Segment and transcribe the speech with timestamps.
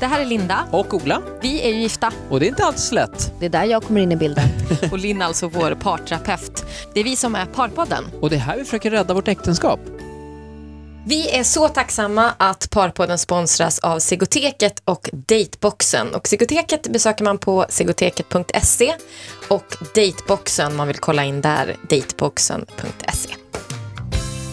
[0.00, 0.68] Det här är Linda.
[0.70, 1.22] Och Ola.
[1.40, 2.12] Vi är ju gifta.
[2.30, 3.32] Och det är inte alls lätt.
[3.40, 4.48] Det är där jag kommer in i bilden.
[4.92, 6.64] och Linn alltså vår parterapeut.
[6.94, 8.04] Det är vi som är Parpodden.
[8.20, 9.80] Och det är här vi försöker rädda vårt äktenskap.
[11.06, 16.14] Vi är så tacksamma att Parpodden sponsras av Sigoteket och Dateboxen.
[16.14, 18.94] Och Sigoteket besöker man på sigoteket.se
[19.48, 23.34] och Dateboxen, man vill kolla in där, dateboxen.se.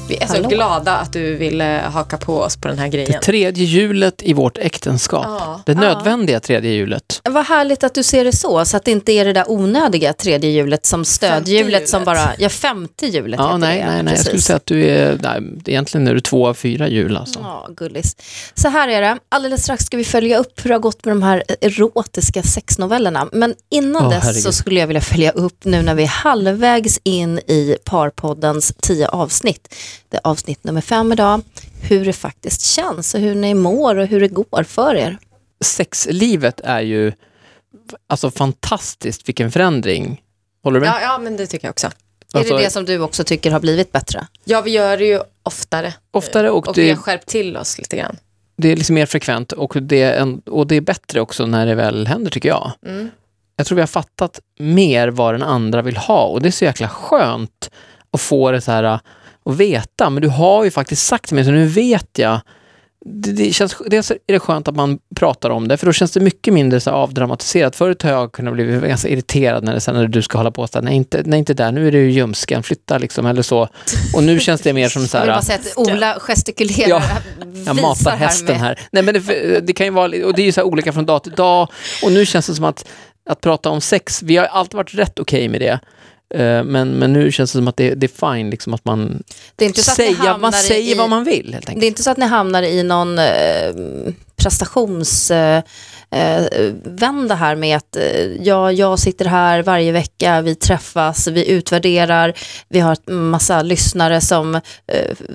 [0.08, 0.44] Vi är Hallå.
[0.44, 3.22] så glada att du ville haka på oss på den här Det grejen.
[3.22, 5.26] tredje hjulet i vårt äktenskap.
[5.26, 5.62] Ja.
[5.66, 7.22] Det nödvändiga tredje hjulet.
[7.30, 10.14] Vad härligt att du ser det så, så att det inte är det där onödiga
[10.14, 13.86] tredje hjulet som stödhjulet som bara, ja femte hjulet Ja, heter nej, det.
[13.86, 14.14] nej, nej.
[14.14, 17.40] Jag skulle säga att du är, nej, egentligen är du två av fyra hjul alltså.
[17.44, 18.16] Ja, gullis.
[18.56, 21.12] Så här är det, alldeles strax ska vi följa upp hur det har gått med
[21.16, 23.28] de här erotiska sexnovellerna.
[23.32, 24.44] Men innan Åh, dess herregud.
[24.44, 29.08] så skulle jag vilja följa upp nu när vi är halvvägs in i Parpoddens tio
[29.08, 29.76] avsnitt.
[30.10, 31.42] Det är avsnitt nummer fem idag,
[31.82, 35.18] hur det faktiskt känns och hur ni mår och hur det går för er.
[35.64, 37.12] Sexlivet är ju
[38.08, 40.22] alltså fantastiskt, vilken förändring.
[40.64, 40.94] Håller du med?
[40.96, 41.90] Ja, ja, men det tycker jag också.
[42.34, 44.28] Alltså, är det det som du också tycker har blivit bättre?
[44.44, 45.94] Ja, vi gör det ju oftare.
[46.12, 48.18] Oftare och, Och vi det, har skärpt till oss lite grann.
[48.58, 51.66] det är liksom mer frekvent och det, är en, och det är bättre också när
[51.66, 52.72] det väl händer tycker jag.
[52.86, 53.10] Mm.
[53.56, 56.66] Jag tror vi har fattat mer vad den andra vill ha och det är så
[56.66, 57.72] jäkla skönt
[58.12, 59.00] att få det så här
[59.46, 62.40] att veta, men du har ju faktiskt sagt till mig så nu vet jag.
[63.06, 66.12] Det, det känns, dels är det skönt att man pratar om det, för då känns
[66.12, 67.76] det mycket mindre så här avdramatiserat.
[67.76, 70.62] Förut har jag kunnat bli ganska irriterad när, det, sen när du ska hålla på
[70.62, 73.70] och nej inte, nej inte där, nu är ju ljumsken, flytta liksom, eller så.
[74.16, 76.90] Och nu känns det mer som så Jag vill här, bara säga att Ola gestikulerar,
[76.90, 77.02] Ja,
[77.66, 78.80] jag matar här hästen med- här.
[78.92, 81.06] Nej, men det, det kan ju vara, och det är ju så här olika från
[81.06, 81.68] dag till dag.
[82.04, 82.86] Och nu känns det som att,
[83.30, 85.80] att prata om sex, vi har alltid varit rätt okej med det.
[86.34, 89.24] Eh, Men, men nu känns det som att det, det är fine, liksom att man,
[89.56, 91.66] Det är inte så att ni säger, hamnar man säger i, vad man vill helt
[91.66, 91.84] Det enkelt.
[91.84, 93.26] är inte så att ni hamnar i någon eh,
[94.36, 95.64] prestationsvända
[96.12, 101.50] eh, vända här med att eh, ja, jag sitter här varje vecka, vi träffas, vi
[101.50, 102.34] utvärderar,
[102.70, 104.62] vi har en massa lyssnare som eh,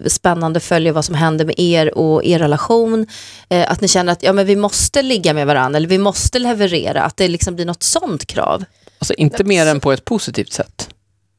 [0.06, 3.06] spännande följer vad som händer med er och er relation.
[3.48, 6.38] Eh, att ni känner att ja, men vi måste ligga med varandra eller vi måste
[6.38, 8.64] leverera, att det liksom blir något sånt krav.
[8.98, 10.88] Alltså inte mer än på ett positivt sätt.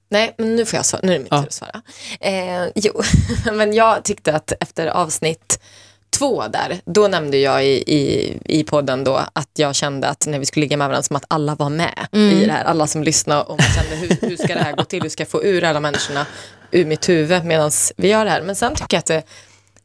[0.09, 1.01] Nej, men nu får jag svara.
[1.03, 1.37] Nu är det min Ja.
[1.41, 1.81] tur att svara.
[2.19, 3.01] Eh, jo,
[3.53, 5.59] men jag tyckte att efter avsnitt
[6.09, 10.39] två där, då nämnde jag i, i, i podden då att jag kände att när
[10.39, 12.29] vi skulle ligga med varandra som att alla var med Mm.
[12.37, 14.83] i det här, alla som lyssnade och man kände hur, hur ska det här gå
[14.83, 16.25] till, hur ska jag få ur alla människorna
[16.71, 18.41] ur mitt huvud medan vi gör det här.
[18.41, 19.23] Men sen tycker jag att det,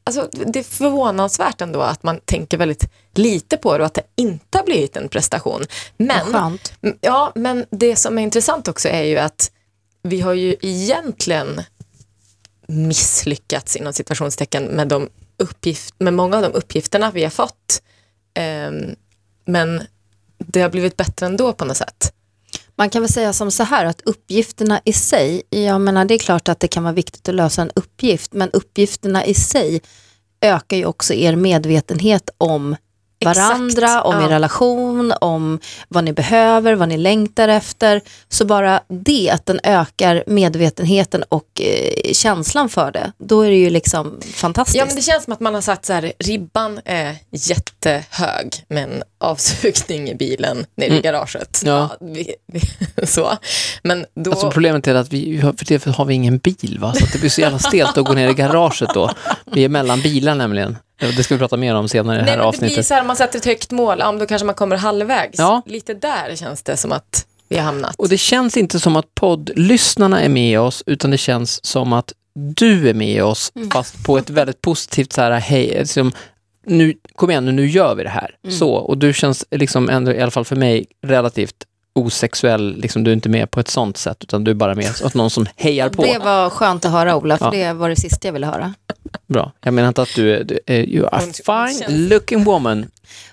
[0.05, 4.03] alltså, det är förvånansvärt ändå att man tänker väldigt lite på det och att det
[4.17, 5.63] inte har blivit en prestation.
[5.97, 6.59] Men
[7.01, 9.51] Ja, men det som är intressant också är ju att
[10.05, 11.61] vi har ju egentligen
[12.67, 17.83] misslyckats inom situationstecken med, de uppgift, med många av de uppgifterna vi har fått.
[18.35, 18.97] Ehm,
[19.45, 19.83] men
[20.39, 22.13] det har blivit bättre ändå på något sätt.
[22.77, 26.19] Man kan väl säga som så här att uppgifterna i sig, jag menar det är
[26.19, 29.81] klart att det kan vara viktigt att lösa en uppgift, men uppgifterna i sig
[30.41, 32.77] ökar ju också er medvetenhet om
[33.21, 34.25] varandra, Exakt, om ja.
[34.25, 38.01] er relation, om vad ni behöver, vad ni längtar efter.
[38.29, 43.57] Så bara det, att den ökar medvetenheten och eh, känslan för det, då är det
[43.57, 44.77] ju liksom fantastiskt.
[44.77, 48.83] Ja, men det känns som att man har satt så här, ribban är jättehög med
[48.83, 51.63] en avsugning i bilen nere i garaget.
[51.65, 51.91] Ja.
[52.01, 52.61] vi, vi,
[53.07, 53.33] så.
[53.83, 54.31] Men då...
[54.31, 57.19] Alltså problemet är att vi, för det har vi ingen bil va, så att det
[57.19, 59.11] blir så jävla stelt att gå ner i garaget då.
[59.45, 60.77] Vi är mellan bilar nämligen.
[61.17, 62.87] Det ska vi prata mer om senare i det här men det blir avsnittet.
[62.87, 65.39] så här, om man sätter ett högt mål, ja, då kanske man kommer halvvägs.
[65.39, 65.63] Ja.
[65.67, 67.95] Lite där känns det som att vi har hamnat.
[67.97, 72.13] Och det känns inte som att poddlyssnarna är med oss, utan det känns som att
[72.35, 76.13] du är med oss, fast på ett väldigt positivt så här, hej, liksom,
[76.67, 78.37] nu, kom igen nu, nu gör vi det här.
[78.51, 81.55] Så, och du känns liksom ändå, i alla fall för mig, relativt
[81.95, 84.91] osexuell, liksom, du är inte med på ett sånt sätt, utan du är bara med
[85.05, 86.03] åt någon som hejar på.
[86.03, 87.51] Det var skönt att höra Ola, för Ja.
[87.51, 88.75] det var det sista jag ville höra.
[89.27, 89.53] Bra.
[89.61, 91.33] Jag menar inte att du är, du är you are hon
[91.87, 92.87] fine looking woman.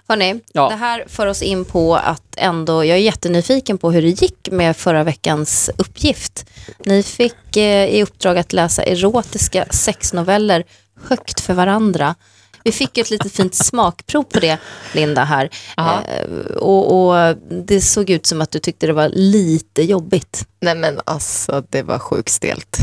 [0.08, 0.70] Hörrni, Ja.
[0.70, 4.50] det här för oss in på att ändå, jag är jättenyfiken på hur det gick
[4.52, 6.46] med förra veckans uppgift.
[6.86, 10.64] Ni fick eh, i uppdrag att läsa erotiska sexnoveller
[11.04, 12.16] högt för varandra.
[12.64, 14.58] Vi fick ju ett litet fint smakprov på det,
[14.94, 15.50] Linda, här.
[15.78, 17.36] Eh, och, och
[17.68, 20.48] det såg ut som att du tyckte det var lite jobbigt.
[20.62, 22.78] Nej men alltså, det var sjukt stelt.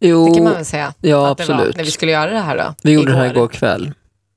[0.00, 0.94] Jo, Det kan man väl säga.
[1.00, 1.76] ja det absolut.
[1.76, 2.74] när vi skulle göra det här då.
[2.82, 3.92] Vi gjorde det här igår kväll.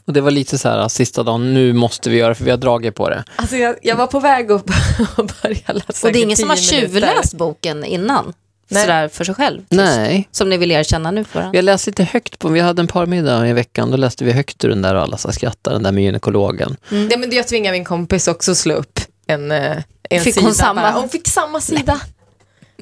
[0.08, 2.58] Och det var lite så här, sista dagen, nu måste vi göra för vi har
[2.58, 3.24] dragit på det.
[3.36, 4.70] Alltså jag, jag var på väg upp
[5.18, 8.34] och börja läsa Och det är ingen som har tjuvläst boken innan.
[8.70, 8.82] Nej.
[8.84, 9.58] sådär för sig själv?
[9.60, 9.72] tyst?
[9.72, 12.88] Nej, Som ni vill erkänna nu för jag läste lite högt på, vi hade en
[12.88, 15.84] parmiddag i veckan, då läste vi högt ur den där och alla så skrattade, den
[15.84, 16.78] där med gynekologen.
[16.90, 19.78] Nej, men jag tvingade min kompis också slå upp en, eh,
[20.10, 20.46] en Fick sida.
[20.46, 20.82] hon samma?
[20.82, 20.92] Bara.
[20.92, 22.00] Hon fick samma sida.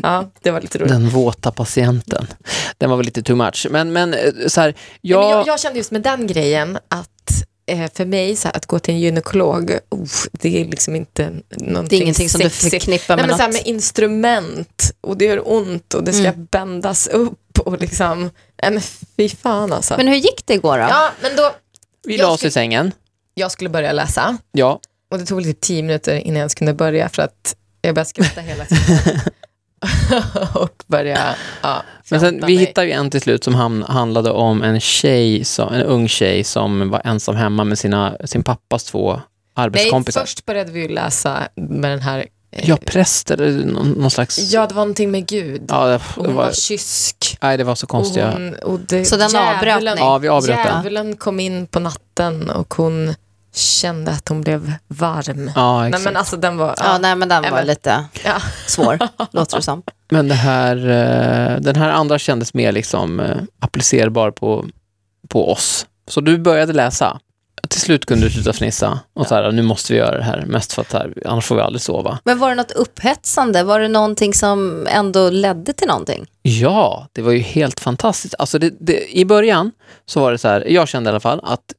[0.01, 0.89] Ja, det var lite roligt.
[0.91, 2.27] Den våta patienten.
[2.77, 3.67] Den var väl lite too much.
[3.69, 6.77] Men, men eh, så här, Nej, men jag, jag, jag kände just med den grejen
[6.87, 7.09] att
[7.93, 11.87] för mig så här, att gå till en gynekolog, oh, det är liksom inte någonting
[11.89, 13.53] Det är ingenting som du förknippar Nej, med men så här, något.
[13.65, 16.45] med instrument och det gör ont och det ska Mm.
[16.51, 18.31] bändas upp och liksom,
[18.61, 18.81] nej men
[19.17, 19.93] fy fan alltså.
[19.97, 20.83] Men hur gick det igår då?
[20.83, 21.51] ja, men då,
[22.07, 22.91] vi jag la oss skulle- i sängen.
[23.33, 24.79] jag skulle börja läsa Ja,
[25.11, 28.09] och det tog lite tio minuter innan jag ens kunde börja för att jag började
[28.09, 29.19] skratta hela tiden.
[30.53, 32.55] och börja, ja, men sen, vi mig.
[32.55, 36.43] hittade ju en till slut som ham- handlade om en tjej, som, en ung tjej
[36.43, 39.21] som var ensam hemma med sina, sin pappas två Nej,
[39.65, 40.21] arbetskompisar.
[40.21, 44.53] först började vi ju läsa med den här, eh, Ja, präst eller någon, någon slags...
[44.53, 45.61] ja det var någonting med Gud.
[45.69, 47.37] Ja, det, Och det hon var var, kysk.
[47.41, 48.31] nej, det var så Och konstiga...
[48.31, 49.91] hon, och det, Så den avbröt ni?
[49.97, 50.75] Ja, vi avbröt den.
[50.75, 53.15] Djävulen kom in på natten och hon
[53.55, 55.51] kände att hon blev varm.
[55.55, 58.41] Ja, Nej men alltså den var, Ja, ja, nej men den var lite ja.
[58.67, 58.99] svår,
[59.31, 59.83] låter det som.
[60.11, 64.65] Men det här, eh, den här andra kändes mer liksom eh, applicerbar på,
[65.27, 65.85] på oss.
[66.07, 67.19] Så du började läsa.
[67.69, 70.45] Till slut kunde du sluta fnissa och så här, nu måste vi göra det här,
[70.45, 72.19] mest för att här, annars får vi aldrig sova.
[72.23, 73.63] Men var det något upphetsande?
[73.63, 76.25] Var det någonting som ändå ledde till någonting?
[76.41, 78.35] Ja, det var ju helt fantastiskt.
[78.39, 79.71] Alltså det, det, I början
[80.05, 81.73] så var det så här, jag kände i alla fall att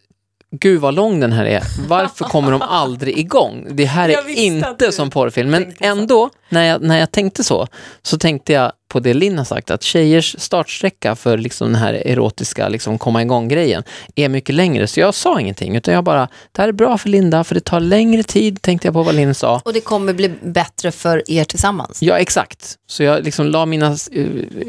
[0.50, 1.62] gud vad lång den här är.
[1.88, 3.66] Varför kommer de aldrig igång?
[3.70, 5.50] Det här är inte som porrfilm.
[5.50, 7.66] Men ändå, när jag, när jag tänkte så,
[8.02, 11.94] så tänkte jag på det Linn har sagt, att tjejers startsträcka för liksom den här
[11.94, 13.82] erotiska liksom komma igång-grejen
[14.14, 14.86] är mycket längre.
[14.86, 17.60] Så jag sa ingenting, utan jag bara, det här är bra för Linda, för det
[17.60, 19.60] tar längre tid, tänkte jag på vad Linn sa.
[19.64, 22.02] Och det kommer bli bättre för er tillsammans?
[22.02, 22.74] Ja, exakt.
[22.86, 24.26] Så jag liksom la mina eh,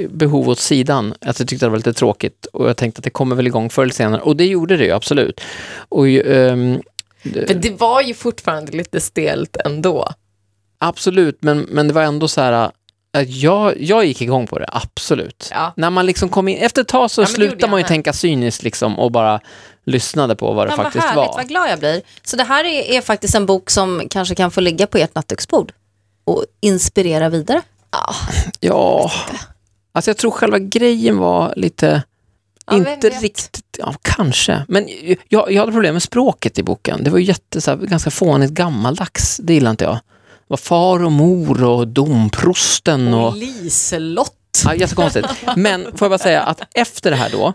[0.09, 1.13] behov åt sidan.
[1.21, 3.69] Att jag tyckte det var lite tråkigt och jag tänkte att det kommer väl igång
[3.69, 4.21] förr eller senare.
[4.21, 5.41] Och det gjorde det ju absolut.
[5.89, 6.81] Och ju, ehm,
[7.23, 10.09] För det var ju fortfarande lite stelt ändå.
[10.79, 14.69] Absolut, men, men det var ändå så här att jag, jag gick igång på det,
[14.71, 15.49] absolut.
[15.51, 15.73] Ja.
[15.75, 18.13] När man liksom kom in, efter ett tag så Ja, slutar jag man ju tänka
[18.13, 19.39] cyniskt liksom och bara
[19.85, 21.35] lyssnade på vad det Men vad faktiskt härligt, var.
[21.35, 22.01] vad glad jag blir.
[22.23, 25.15] Så det här är, är faktiskt en bok som kanske kan få ligga på ert
[25.15, 25.71] nattduksbord
[26.23, 27.61] och inspirera vidare.
[28.59, 29.11] Ja,
[29.91, 32.03] alltså jag tror själva grejen var lite,
[32.71, 34.65] Ja, inte riktigt, ja kanske.
[34.67, 34.89] Men
[35.27, 37.03] jag, jag hade problem med språket i boken.
[37.03, 39.99] Det var ju jätte, så här, ganska fånigt gammaldags, det gillade inte jag.
[40.47, 43.27] Var far och mor och domprosten och...
[43.27, 44.33] Och Liselott.
[44.65, 45.27] Ja, jättekonstigt.
[45.55, 47.53] Men får jag bara säga att efter det här då,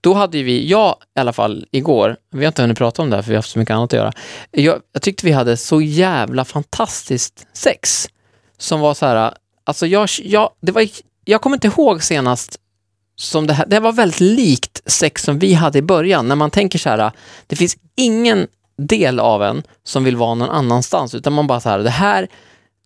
[0.00, 3.16] då hade vi, jag i alla fall igår, vi har inte hunnit prata om det
[3.16, 4.12] här för vi har haft så mycket annat att göra.
[4.50, 8.08] Jag, jag tyckte vi hade så jävla fantastiskt sex.
[8.58, 9.34] Som var så här,
[9.64, 10.88] alltså jag, jag, det var,
[11.24, 12.58] jag kommer inte ihåg senast
[13.16, 16.28] som det här, det var väldigt likt sex som vi hade i början.
[16.28, 17.12] När man tänker så här,
[17.46, 18.46] det finns ingen
[18.78, 22.28] del av en som vill vara någon annanstans, utan man bara så här, det här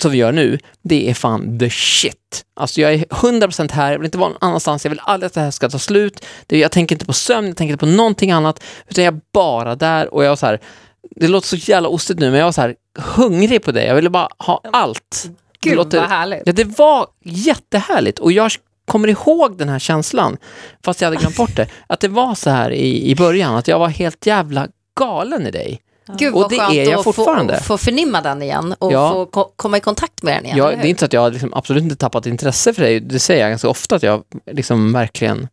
[0.03, 2.45] som vi gör nu, det är fan the shit.
[2.57, 5.35] Alltså jag är 100% här, jag vill inte vara någon annanstans, jag vill aldrig att
[5.35, 6.25] det här ska ta slut.
[6.47, 9.21] Det, jag tänker inte på sömn, jag tänker inte på någonting annat, utan jag är
[9.33, 10.61] bara där och jag så här,
[11.17, 13.95] det låter så jävla ostigt nu, men jag var så här hungrig på det, jag
[13.95, 15.23] ville bara ha allt.
[15.61, 16.43] Det Gud låter- vad härligt.
[16.47, 18.51] Ja, det var jättehärligt och jag
[18.85, 20.37] kommer ihåg den här känslan,
[20.85, 23.69] fast jag hade glömt bort det, att det var så här i, i början, att
[23.69, 24.69] jag var helt jävla
[25.01, 25.81] galen i dig.
[26.19, 27.57] Gud Och det är jag fortfarande.
[27.57, 29.11] Få, få förnimma den igen och Ja.
[29.13, 30.59] få ko- komma i kontakt med den igen.
[30.59, 33.01] Eller det är inte så att jag har liksom absolut inte tappat intresse för dig,
[33.01, 35.49] det säger jag ganska ofta att jag liksom verkligen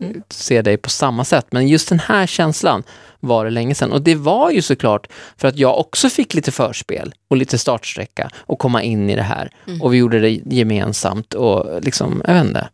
[0.00, 0.22] Mm.
[0.28, 1.46] ser dig på samma sätt.
[1.50, 2.82] Men just den här känslan
[3.20, 3.92] var det länge sedan.
[3.92, 8.30] Och det var ju såklart för att jag också fick lite förspel och lite startsträcka
[8.36, 9.50] och komma in i det här.
[9.66, 9.82] Mm.
[9.82, 12.68] Och vi gjorde det gemensamt och liksom, jag vet inte.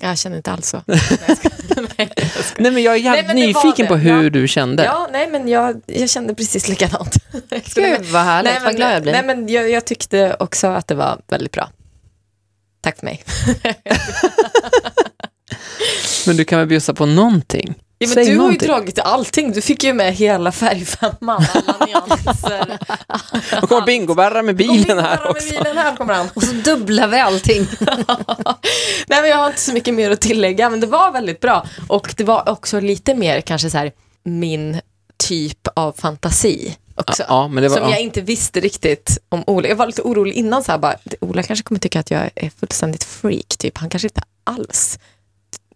[0.00, 0.82] Jag känner inte alls så.
[1.98, 2.10] Nej.
[2.56, 2.62] Nej.
[2.62, 4.30] Nej men jag är jävligt var nyfiken på hur ja.
[4.30, 4.84] du kände.
[4.84, 7.16] Ja, nej men jag, jag kände precis likadant.
[7.74, 9.12] Gud vad härligt, nej, vad glad jag blir.
[9.12, 11.68] Nej men jag, jag tyckte också att det var väldigt bra.
[12.80, 13.24] Tack för mig.
[16.26, 17.74] Men du kan väl bjussa på någonting?
[17.98, 18.68] Ja, men Säg du har ju någonting.
[18.68, 19.52] dragit allting.
[19.52, 22.78] Du fick ju med hela färgfemman, alla nyanser.
[23.62, 25.50] Och kommer Bingo-Berra med bilen här Med också.
[25.50, 26.28] bilen här kommer han.
[26.34, 27.66] Och så dubblar vi allting.
[29.06, 31.66] Nej men jag har inte så mycket mer att tillägga, men det var väldigt bra.
[31.88, 33.92] Och det var också lite mer kanske så här
[34.24, 34.80] min
[35.16, 37.22] typ av fantasi också.
[37.28, 37.90] Ja, men det var, som ja.
[37.90, 39.68] jag inte visste riktigt om Ola.
[39.68, 42.50] Jag var lite orolig innan så här bara, Ola kanske kommer tycka att jag är
[42.60, 43.78] fullständigt freak, typ.
[43.78, 44.98] Han kanske inte alls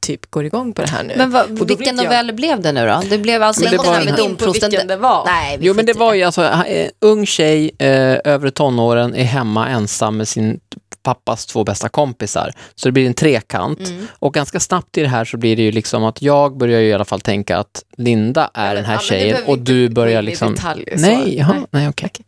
[0.00, 1.14] typ går igång på det här nu.
[1.16, 3.02] Men blir vilken jag- novell blev det nu då?
[3.10, 4.70] Det blev alltså Men det inte var- den med gå in på domprosten.
[4.70, 5.24] vilken det var.
[5.26, 9.68] Nej, Jo, men det var ju alltså, eh, ung tjej, eh, övre tonåren, är hemma
[9.68, 10.60] ensam med sin
[11.02, 12.52] pappas två bästa kompisar.
[12.74, 13.78] Så det blir en trekant.
[13.88, 14.06] Mm.
[14.18, 16.88] Och ganska snabbt i det här så blir det ju liksom att jag börjar ju
[16.88, 19.58] i alla fall tänka att Linda är Ja, men- den här ja, det tjejen och
[19.58, 20.54] du börjar liksom...
[20.54, 21.88] detalj, nej, jaha, nej, Nej.
[21.88, 22.06] okej.
[22.12, 22.26] Okej.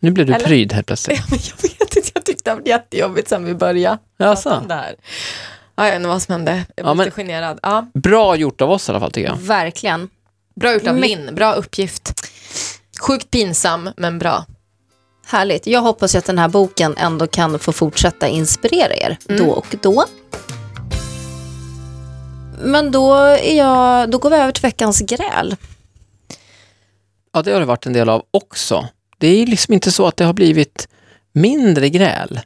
[0.00, 0.44] Nu blev du Eller?
[0.46, 1.18] pryd helt plötsligt.
[1.20, 4.62] Ja, men jag vet inte, jag tyckte det var jättejobbigt sen vi började Jaså?
[5.76, 6.64] Ja, jag vet inte vad som hände.
[6.76, 7.58] Jag blev Ja, lite generad.
[7.62, 9.36] Ja, Bra gjort av oss i alla fall tycker jag.
[9.36, 10.08] Verkligen.
[10.54, 12.12] bra gjort av Men- Linn, bra uppgift.
[13.00, 14.44] Sjukt pinsam, men bra.
[15.26, 15.66] Härligt.
[15.66, 19.44] Jag hoppas att den här boken ändå kan få fortsätta inspirera er Mm.
[19.46, 20.04] då och då.
[22.62, 25.56] Men då, är jag, då går vi över till veckans gräl.
[27.32, 28.88] Ja, det har det varit en del av också.
[29.18, 30.88] Det är ju liksom inte så att det har blivit
[31.32, 32.40] mindre gräl.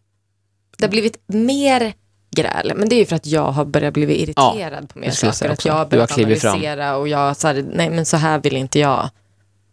[0.78, 1.92] Det har blivit mer
[2.36, 5.14] gräl, men det är ju för att jag har börjat bli irriterad på mer jag
[5.14, 5.32] saker.
[5.32, 6.24] säga Att jag har börjat fram.
[6.24, 9.08] analysera och jag så här, nej men så här vill inte jag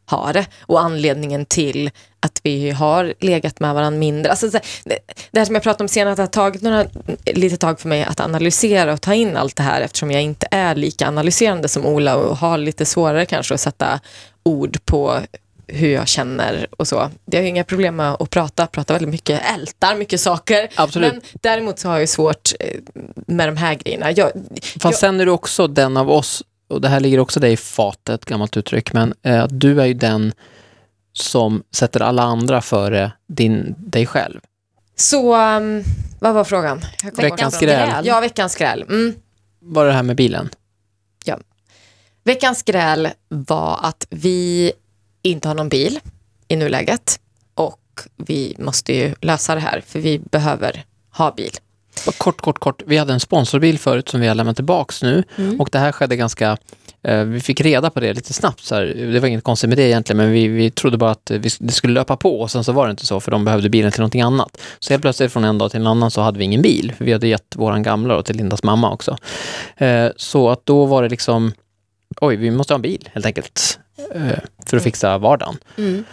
[0.09, 0.45] ha det.
[0.61, 4.31] Och anledningen till att vi har legat med varandra mindre.
[4.31, 4.97] Alltså, så det,
[5.31, 6.85] det här som jag pratade om senare, att det har tagit några,
[7.25, 10.47] lite tag för mig att analysera och ta in allt det här eftersom jag inte
[10.51, 13.99] är lika analyserande som Ola och har lite svårare kanske att sätta
[14.43, 15.19] ord på
[15.67, 17.09] hur jag känner och så.
[17.25, 20.69] Det har inga problem med att prata, prata väldigt mycket, ältar mycket saker.
[20.75, 21.13] Absolut.
[21.13, 22.79] Men däremot så har jag svårt eh,
[23.27, 24.11] med de här grejerna.
[24.11, 24.31] Jag,
[24.61, 27.53] Fast jag, sen är du också den av oss, och det här ligger också dig
[27.53, 30.33] i fatet, gammalt uttryck, men eh, du är ju den
[31.13, 34.39] som sätter alla andra före din, dig själv.
[34.95, 35.83] så, um,
[36.19, 36.81] vad var frågan?
[37.17, 38.05] Veckans gräl.
[38.05, 38.81] Ja, veckans gräl.
[38.81, 39.15] Mm.
[39.59, 40.49] Var det här med bilen?
[42.27, 44.71] Veckans gräl var att vi
[45.31, 45.99] inte har någon bil
[46.47, 47.19] i nuläget
[47.55, 47.79] och
[48.17, 50.85] vi måste ju lösa det här för vi behöver
[51.17, 51.51] ha bil.
[52.17, 52.81] Kort, kort, kort.
[52.85, 55.61] Vi hade en sponsorbil förut som vi har lämnat tillbaks nu Mm.
[55.61, 56.57] och det här skedde ganska
[57.03, 58.63] eh, vi fick reda på det lite snabbt.
[58.63, 58.85] Så här.
[58.85, 61.71] Det var inget konstigt med det egentligen, men vi, vi trodde bara att vi, det
[61.71, 64.01] skulle löpa på och sen så var det inte så, för de behövde bilen till
[64.01, 64.57] någonting annat.
[64.79, 67.05] Så helt plötsligt från en dag till en annan så hade vi ingen bil, för
[67.05, 69.17] vi hade gett våran gamla då, till Lindas mamma också.
[69.77, 71.53] Eh, så att då var det liksom,
[72.21, 73.79] oj, vi måste ha en bil helt enkelt,
[74.65, 75.57] för att fixa vardagen.
[75.77, 76.03] Mm.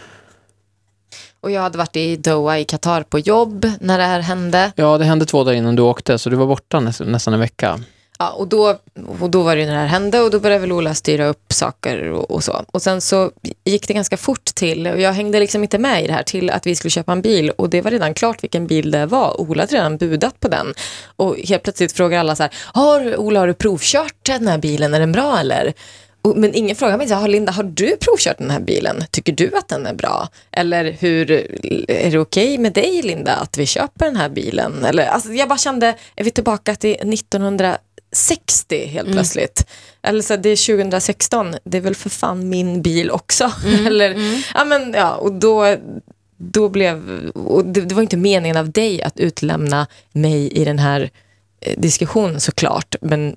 [1.41, 4.71] Och jag hade varit i Doha i Qatar på jobb när det här hände.
[4.75, 7.39] Ja, det hände två dagar innan du åkte, så du var borta nästan, nästan en
[7.39, 7.79] vecka.
[8.19, 8.77] Ja, och, då,
[9.19, 11.53] och då var det när det här hände och då började väl Ola styra upp
[11.53, 12.65] saker och, och så.
[12.71, 13.31] Och sen så
[13.63, 16.49] gick det ganska fort till, och jag hängde liksom inte med i det här, till
[16.49, 19.41] att vi skulle köpa en bil och det var redan klart vilken bil det var.
[19.41, 20.73] Ola hade redan budat på den.
[21.15, 24.93] Och helt plötsligt frågar alla så här, har, Ola har du provkört den här bilen,
[24.93, 25.73] är den bra eller?
[26.25, 29.03] Och, men ingen frågar mig, så här, Linda, har du provkört den här bilen?
[29.11, 30.29] Tycker du att den är bra?
[30.51, 31.31] Eller hur,
[31.91, 34.85] är det okej med dig Linda att vi köper den här bilen?
[34.85, 39.67] Eller, alltså, jag bara kände, är vi tillbaka till 1960 helt plötsligt?
[40.01, 43.51] Eller så det är 2016, det är väl för fan min bil också?
[43.87, 44.17] Eller,
[44.53, 45.75] ja men ja, och då,
[46.37, 50.79] då blev, och det, det var inte meningen av dig att utlämna mig i den
[50.79, 51.09] här
[51.61, 53.35] eh, diskussionen såklart, men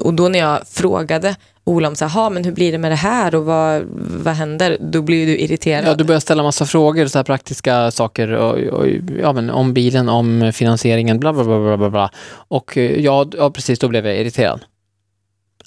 [0.00, 2.90] och då när jag frågade Ola om så här, "Ha, men hur blir det med
[2.90, 3.82] det här och vad,
[4.24, 4.76] vad händer?
[4.80, 5.84] Då blir du irriterad.
[5.86, 8.86] Ja, du börjar ställa massa frågor, så här praktiska saker och, och,
[9.22, 12.10] ja, men om bilen, om finansieringen, bla bla bla bla bla.
[12.30, 14.60] Och eh, ja, ja, precis, då blev jag irriterad.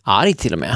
[0.03, 0.75] Arg till och med.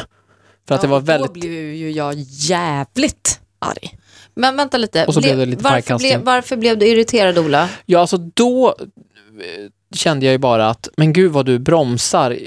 [0.67, 1.33] För att det Ja, var och Då väldigt...
[1.33, 3.97] blev ju jag jävligt arg.
[4.35, 7.37] Men vänta lite, Och så blev Ble- det lite varför, blev, varför blev du irriterad
[7.37, 7.69] Ola?
[7.85, 12.37] Ja, alltså då eh, kände jag ju bara att, men gud vad du bromsar.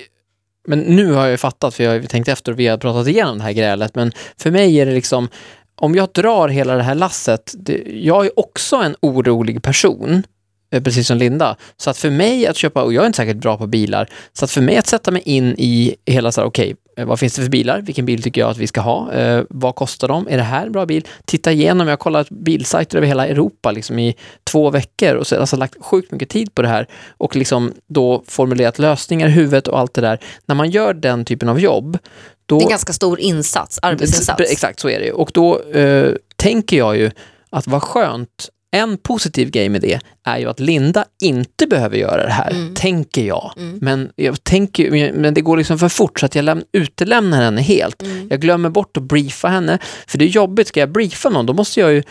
[0.69, 2.79] Men nu har jag ju fattat, för jag har ju tänkt efter och vi har
[2.79, 5.29] pratat igenom det här grälet, men för mig är det liksom,
[5.77, 10.23] om jag drar hela det här lasset, det, jag är också en orolig person,
[10.71, 11.57] precis som Linda.
[11.77, 14.45] Så att för mig att köpa, och jag är inte säkert bra på bilar, så
[14.45, 17.35] att för mig att sätta mig in i hela så här, okej, eh, vad finns
[17.35, 17.81] det för bilar?
[17.81, 19.13] Vilken bil tycker jag att vi ska ha?
[19.13, 20.29] Eh, vad kostar de?
[20.31, 21.07] Är det här en bra bil?
[21.25, 25.41] Titta igenom, jag har kollat bilsajter över hela Europa liksom i två veckor och så,
[25.41, 29.69] alltså lagt sjukt mycket tid på det här och liksom då formulerat lösningar i huvudet
[29.69, 30.21] och allt det där.
[30.47, 31.99] När man gör den typen av jobb,
[32.47, 32.59] då...
[32.59, 34.43] Det är en ganska stor insats, arbetsinsats.
[34.51, 35.13] Exakt, så är det ju.
[35.13, 37.11] Och då eh, tänker jag ju
[37.51, 42.27] att vad skönt, en positiv grej med det är ju att Linda inte behöver göra
[42.27, 42.75] det här, Mm.
[42.75, 43.53] tänker jag.
[43.57, 43.79] Mm.
[43.83, 47.61] Men, jag tänker, men- det går liksom för fort så att jag läm- utelämnar henne
[47.63, 48.03] helt.
[48.03, 48.27] Mm.
[48.31, 50.69] Jag glömmer bort att briefa henne, för det är jobbigt.
[50.69, 52.03] Ska jag briefa någon, då måste jag ju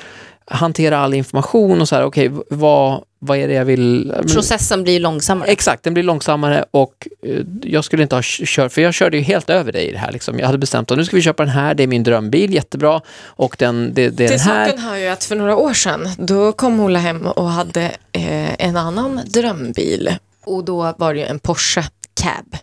[0.45, 4.13] hantera all information och så här, okej, v- vad, vad är det jag vill...
[4.33, 5.49] Processen blir långsammare.
[5.49, 9.23] Exakt, den blir långsammare och eh, jag skulle inte ha kört, för jag körde ju
[9.23, 10.11] helt över dig i det här.
[10.11, 10.39] Liksom.
[10.39, 13.01] Jag hade bestämt att nu ska vi köpa den här, det är min drömbil, jättebra.
[13.25, 14.65] Och den, det, det är Till den här.
[14.65, 18.65] saken hör ju att för några år sedan, då kom Ola hem och hade eh,
[18.65, 20.15] en annan drömbil.
[20.45, 21.83] Och då var det ju en Porsche
[22.13, 22.57] Cab.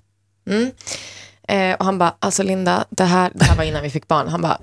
[0.51, 0.71] Mm.
[1.49, 4.29] Eh, och han bara, alltså Linda, det här, det här var innan vi fick barn.
[4.29, 4.59] Han bara,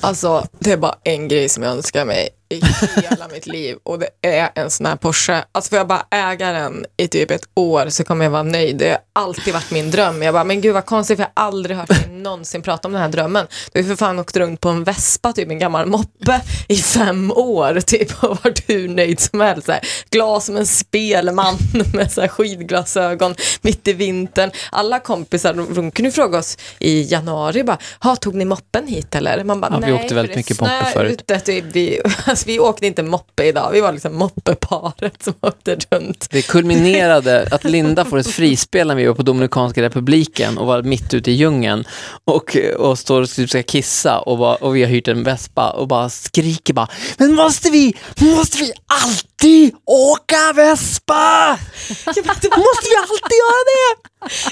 [0.00, 2.28] alltså det är bara en grej som jag önskar mig.
[2.48, 2.60] I
[3.02, 5.44] hela mitt liv och det är en sån här Porsche.
[5.52, 8.76] Alltså får jag bara äga den i typ ett år så kommer jag vara nöjd.
[8.76, 10.22] Det har alltid varit min dröm.
[10.22, 12.92] Jag bara, men gud vad konstigt för jag har aldrig hört dig någonsin prata om
[12.92, 13.46] den här drömmen.
[13.72, 17.32] Du har för fan åkt runt på en Vespa, typ en gammal moppe i fem
[17.32, 19.66] år typ och varit hur nöjd som helst.
[19.66, 21.58] Så här, Glas som en spelman
[21.94, 24.50] med så här skidglasögon mitt i vintern.
[24.72, 29.14] Alla kompisar, de, de kunde fråga oss i januari bara, "Ha, tog ni moppen hit
[29.14, 29.44] eller?
[29.44, 31.12] Man bara, Ja, vi nej, åkte väldigt mycket moppe förut.
[31.12, 32.00] ute, typ, vi,
[32.36, 36.26] alltså, vi åkte inte moppe idag, vi var liksom moppeparet som åkte runt.
[36.30, 40.82] Det kulminerade att Linda får ett frispel när vi var på Dominikanska republiken och var
[40.82, 41.84] mitt ute i djungeln
[42.24, 45.70] och, och står och typ ska kissa och, bara, och vi har hyrt en vespa
[45.70, 46.88] och bara skriker bara
[47.18, 49.35] Men måste vi, måste vi alltid
[49.84, 51.58] åka vespa?
[52.06, 53.98] Jag vet, det Måste vi alltid göra det?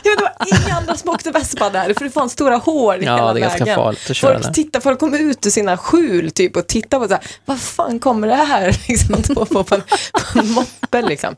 [0.04, 0.22] jag vet, det
[0.54, 3.32] var inga andra som åkte vespa där, för det fanns stora hår i Ja, hela
[3.32, 3.76] det är ganska vägen.
[3.76, 4.42] farligt att köra.
[4.42, 7.60] Folk, tittar, folk kommer ut ur sina skjul typ och tittar på så här, vad
[7.60, 9.82] fan kommer det här liksom, på, på, på, en,
[10.32, 11.36] på en moppe liksom.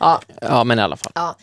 [0.00, 1.12] Ja, Ja, men i alla fall.
[1.14, 1.36] Ja.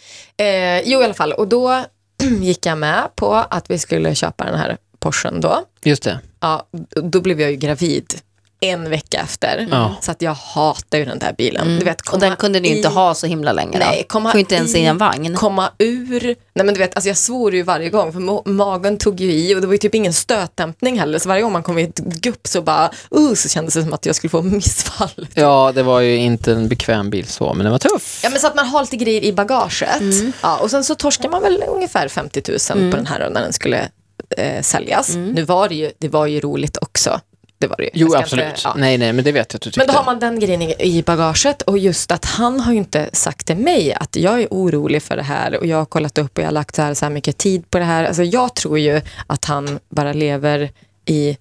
[0.46, 1.34] Eh, jo, i alla fall.
[1.34, 1.84] Och då
[2.42, 5.62] gick jag med på att vi skulle köpa den här Porschen då.
[5.84, 6.20] Just det.
[6.40, 6.68] Ja,
[7.04, 8.14] då blev jag ju gravid
[8.60, 9.68] en vecka efter.
[9.72, 9.96] Ja.
[10.02, 11.80] Så att jag hatar ju den där bilen.
[11.80, 13.98] Du vet, Och den komma kunde ni ju inte i- ha så himla länge Nej,
[14.02, 14.08] då.
[14.08, 15.36] komma Får inte ens i- i en vagn.
[15.36, 16.24] Komma ur.
[16.24, 19.32] Nej men du vet, alltså jag svor ju varje gång för ma- magen tog ju
[19.34, 21.20] i och det var ju typ ingen stötdämpning heller.
[21.20, 23.94] Så varje gång man kom i ett gupp så bara, uh, så kändes det som
[23.94, 25.28] att jag skulle få missfall.
[25.34, 28.20] Ja, det var ju inte en bekväm bil så, men den var tuff.
[28.24, 30.02] Ja men så att man har lite grejer i bagaget.
[30.42, 32.42] Ja, och sen så torskar man väl ungefär 50
[32.74, 33.90] 000 på den här när den skulle
[34.38, 35.16] eh, säljas.
[35.16, 37.20] Nu var det ju, det var ju roligt också.
[37.58, 37.90] Det var det ju.
[37.94, 38.46] Jo, absolut.
[38.46, 38.74] inte- ja.
[38.78, 39.80] Nej, nej, men det vet jag att du tyckte.
[39.80, 43.10] Men då har man den grejen i- bagaget och just att han har ju inte
[43.14, 46.38] sagt till mig att jag är orolig för det här och jag har kollat upp
[46.38, 48.04] och jag har lagt så här, så här mycket tid på det här.
[48.04, 50.72] Alltså jag tror ju att han bara lever
[51.06, 51.38] i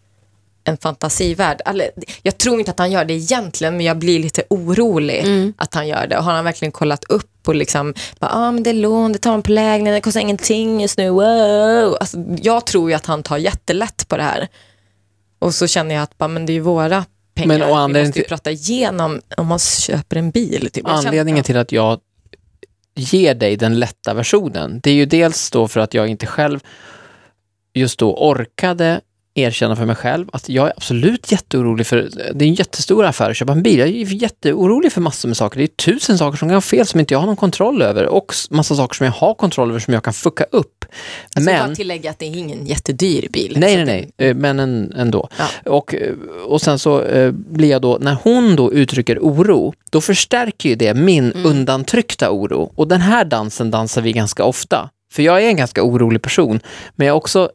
[0.64, 1.60] en fantasivärld.
[1.66, 1.90] Eller,
[2.22, 5.24] jag tror inte att han gör det egentligen, men jag blir lite orolig
[5.58, 6.18] att han gör det.
[6.18, 9.18] Och har han verkligen kollat upp och liksom, ja ah, men det är lån, det
[9.18, 11.96] tar man på lägenheten, det kostar ingenting just nu, wow.
[12.00, 14.48] Alltså, jag tror ju att han tar jättelätt på det här.
[15.38, 17.72] Och så känner jag att, bara, men det är ju våra pengar, Men, och vi
[17.72, 20.70] anledningen måste ju till- prata igenom om man köper en bil.
[20.72, 20.86] Typ.
[20.86, 22.00] Anledningen till att jag
[22.94, 26.60] ger dig den lätta versionen, det är ju dels då för att jag inte själv
[27.74, 29.00] just då orkade
[29.34, 33.30] erkänna för mig själv att jag är absolut jätteorolig för, det är en jättestor affär
[33.30, 33.78] att köpa en bil.
[33.78, 35.58] Jag är jätteorolig för massor med saker.
[35.58, 38.06] Det är tusen saker som kan gå fel som inte jag har någon kontroll över
[38.06, 40.83] och massa saker som jag har kontroll över som jag kan fucka upp.
[41.34, 41.66] Alltså, Men...
[41.68, 43.54] bara tillägga att det är ingen jättedyr bil.
[43.58, 45.28] Nej, nej, nej, Eh, men en, ändå.
[45.38, 45.72] Ja.
[45.72, 46.12] Och, eh,
[46.46, 50.74] och sen så eh, blir jag då, när hon då uttrycker oro, då förstärker ju
[50.74, 51.46] det min Mm.
[51.46, 52.72] undantryckta oro.
[52.76, 54.90] Och den här dansen dansar vi ganska ofta.
[55.12, 56.60] För jag är en ganska orolig person,
[56.96, 57.50] men jag är också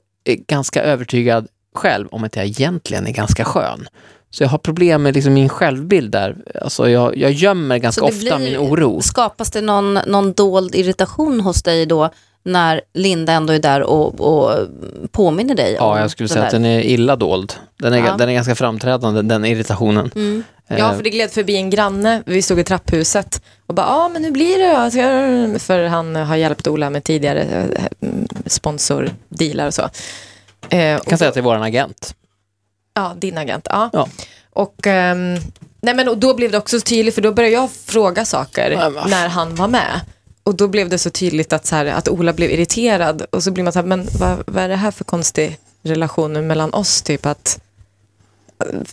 [0.48, 3.88] ganska övertygad själv om att jag egentligen är ganska skön.
[4.32, 6.36] Så jag har problem med liksom min självbild där.
[6.62, 9.02] Alltså jag, jag gömmer ganska ofta blir- min oro.
[9.02, 12.10] Skapas det någon, någon dold irritation hos dig då
[12.44, 14.68] när Linda ändå är där och, och
[15.12, 16.60] påminner dig om Ja, jag skulle säga att där?
[16.60, 17.54] den är illa dold.
[17.80, 18.16] Den är, Ja.
[18.18, 20.12] den är ganska framträdande, den irritationen.
[20.16, 20.44] Mm.
[20.68, 24.10] Ja, för det gled förbi en granne, vi stod i trapphuset och bara, ja ah,
[24.10, 24.60] men hur blir
[25.54, 28.10] det För han har hjälpt Ola med tidigare eh,
[28.46, 29.90] sponsordealar och så.
[30.70, 32.16] Eh, Jag och kan säga att det är våran agent.
[32.94, 33.68] Ja, din agent.
[33.70, 33.90] Ja.
[33.94, 34.08] Ja.
[34.50, 35.36] Och, ehm,
[35.82, 38.92] nej men, och då blev det också så tydligt, för då började jag fråga saker
[38.96, 40.02] vad när han var med.
[40.50, 43.26] Och då blev det så tydligt att, så här, att Ola blev irriterad.
[43.32, 46.48] Och så blir man så här, men vad, vad är det här för konstig relation
[46.48, 47.02] mellan oss?
[47.02, 47.62] Typ att,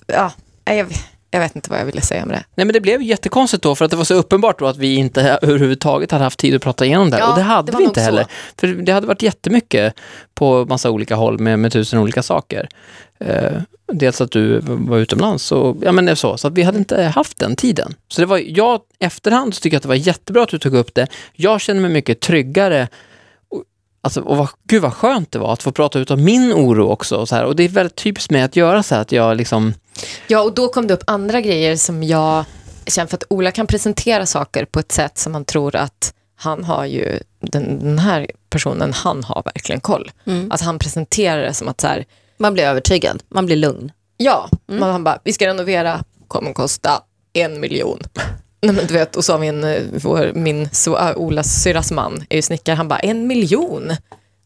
[0.07, 0.33] ja,
[0.65, 0.87] jag,
[1.31, 2.45] jag vet inte vad jag ville säga med det.
[2.55, 4.95] Nej men det blev jättekonstigt då för att det var så uppenbart då att vi
[4.95, 7.25] inte överhuvudtaget hade haft tid att prata igenom det här.
[7.25, 8.05] Ja, och det hade det vi inte så.
[8.05, 8.27] heller.
[8.57, 9.95] För det hade varit jättemycket
[10.35, 12.69] på massa olika håll med, med tusen olika saker.
[13.19, 13.61] Eh,
[13.93, 16.39] dels att du var utomlands och ja men det är så.
[16.39, 17.95] Så att vi hade inte haft den tiden.
[18.09, 20.75] Så det var, jag efterhand så tycker jag att det var jättebra att du tog
[20.75, 21.07] upp det.
[21.33, 22.89] Jag känner mig mycket tryggare
[23.49, 23.63] och,
[24.01, 26.89] Alltså, och vad, gud vad skönt det var att få prata ut om min oro
[26.89, 27.17] också.
[27.17, 27.45] Och, så här.
[27.45, 29.75] och det är väldigt typiskt mig att göra så här att jag liksom,
[30.27, 32.45] Ja, och då kom det upp andra grejer som jag
[32.87, 36.65] känner för att Ola kan presentera saker på ett sätt som man tror att han
[36.65, 40.11] har ju, den, den här personen, han har verkligen koll.
[40.25, 40.53] Mm.
[40.53, 42.05] Att han presenterar det som att så här,
[42.39, 43.93] Man blir övertygad, man blir lugn.
[44.17, 47.99] ja, man, han bara, vi ska renovera, kommer kosta en miljon.
[48.61, 52.25] Nej, men du vet, och så har min, vår, min så, äh, Olas syrras man
[52.29, 53.93] är ju snickare, han bara, en miljon?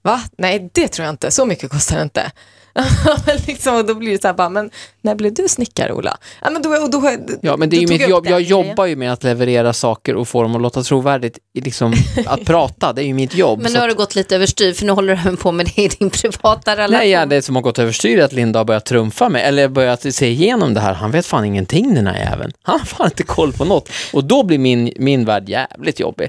[0.02, 0.20] Va?
[0.38, 2.32] Nej, det tror jag inte, så mycket kostar det inte.
[3.26, 4.70] Men liksom, och då blir det så här bara, men
[5.02, 6.16] när blev du snickare Ola?
[6.42, 7.10] Ja, men då, och då,
[7.42, 8.26] Ja, men det är ju mitt jobb.
[8.28, 11.38] Jag jobbar ju med att leverera saker och få dem att låta trovärdigt.
[11.64, 11.94] Liksom,
[12.26, 13.62] att prata, det är ju mitt jobb.
[13.62, 15.66] Men nu har att- det gått lite överstyr för nu håller du även på med
[15.76, 16.96] det i din privata relation.
[16.98, 19.68] Nej, ja, det som har gått överstyr är att Linda har börjat trumfa mig, eller
[19.68, 20.94] börjat se igenom det här.
[20.94, 22.52] Han vet fan ingenting den här jäveln.
[22.62, 23.88] Han har fan inte koll på något.
[24.12, 26.28] Och då blir min, min värld jävligt jobbig.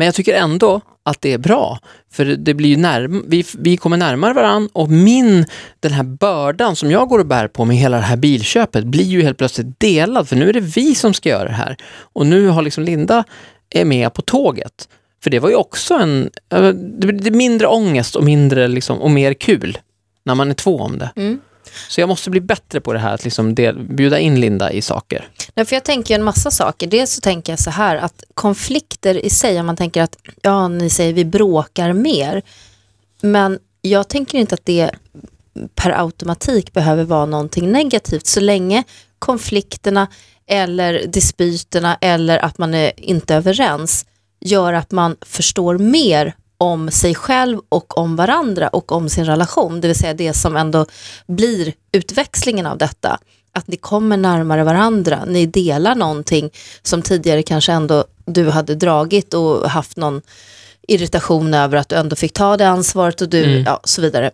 [0.00, 1.78] Men jag tycker ändå att det är bra,
[2.12, 5.46] för det blir ju närm- vi, vi kommer närmare varandra och min,
[5.80, 9.04] den här bördan som jag går och bär på med hela det här bilköpet blir
[9.04, 11.76] ju helt plötsligt delad, för nu är det vi som ska göra det här.
[12.12, 13.24] Och nu har liksom Linda
[13.70, 14.88] är med på tåget.
[15.22, 16.30] För det var ju också en,
[16.98, 19.78] det blir mindre ångest och mindre liksom, och mer kul
[20.24, 21.10] när man är två om det.
[21.16, 21.40] Mm.
[21.88, 24.82] Så jag måste bli bättre på det här att liksom del, bjuda in Linda i
[24.82, 25.28] saker.
[25.54, 26.86] Nej, för jag tänker en massa saker.
[26.86, 30.68] Dels så tänker jag så här att konflikter i sig, om man tänker att ja,
[30.68, 32.42] ni säger vi bråkar mer.
[33.20, 34.90] Men jag tänker inte att det
[35.74, 38.84] per automatik behöver vara någonting negativt så länge
[39.18, 40.08] konflikterna
[40.46, 44.06] eller dispyterna eller att man är inte överens
[44.40, 49.80] gör att man förstår mer om sig själv och om varandra och om sin relation.
[49.80, 50.86] Det vill säga det som ändå
[51.26, 53.18] blir utväxlingen av detta.
[53.52, 56.50] Att ni kommer närmare varandra, ni delar någonting
[56.82, 60.22] som tidigare kanske ändå du hade dragit och haft någon
[60.88, 63.62] irritation över att du ändå fick ta det ansvaret och du, Mm.
[63.66, 64.30] ja, så vidare.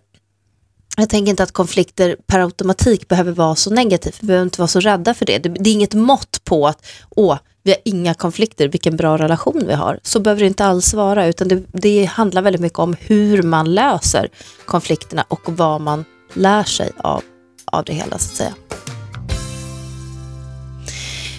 [0.97, 4.17] Jag tänker inte att konflikter per automatik behöver vara så negativt.
[4.19, 5.37] Vi behöver inte vara så rädda för det.
[5.37, 7.37] Det, det är inget mått på att åh,
[7.67, 9.99] vi har inga konflikter, vilken bra relation vi har.
[10.03, 13.73] Så behöver det inte alls vara, utan det, det handlar väldigt mycket om hur man
[13.73, 14.29] löser
[14.65, 17.23] konflikterna och vad man lär sig av,
[17.65, 18.53] av det hela, så att säga.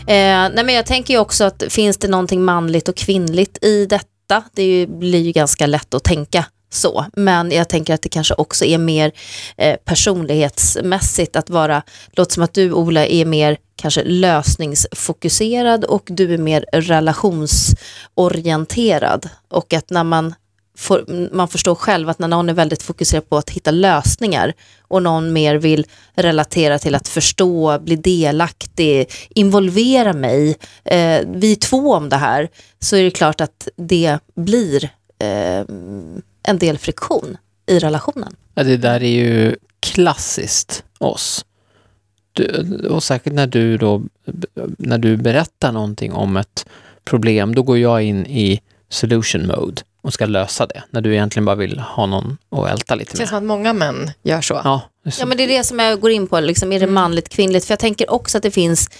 [0.01, 3.87] Eh, nej men jag tänker ju också att finns det någonting manligt och kvinnligt i
[3.87, 4.43] detta?
[4.53, 8.35] Det ju, blir ju ganska lätt att tänka så, men jag tänker att det kanske
[8.35, 9.13] också är mer
[9.57, 16.35] eh, personlighetsmässigt att vara, låt som att du Ola är mer kanske lösningsfokuserad och du
[16.35, 19.29] är mer relationsorienterad.
[19.49, 20.35] Och att när man
[20.79, 24.55] får, man förstår själv att när någon är väldigt fokuserad på att hitta lösningar
[24.89, 31.57] och någon mer vill relatera till att förstå, bli delaktig, involvera mig, eh, vi är
[31.57, 32.49] två om det här,
[32.81, 35.65] så är det klart att det blir eh,
[36.49, 38.37] en del friktion i relationen.
[38.55, 41.45] Ja, det där är ju klassiskt oss.
[42.33, 44.03] Du, och säkert när du då,
[44.79, 46.67] när du berättar någonting om ett
[47.05, 50.83] problem, då går jag in i solution mode och ska lösa det.
[50.91, 53.29] När du egentligen bara vill ha någon att älta lite Det känns med.
[53.29, 54.61] som att många män gör så.
[54.65, 56.73] Ja, det är så- Ja men det är det som jag går in på, liksom,
[56.73, 57.65] är det manligt kvinnligt?
[57.65, 58.91] För jag tänker också att det finns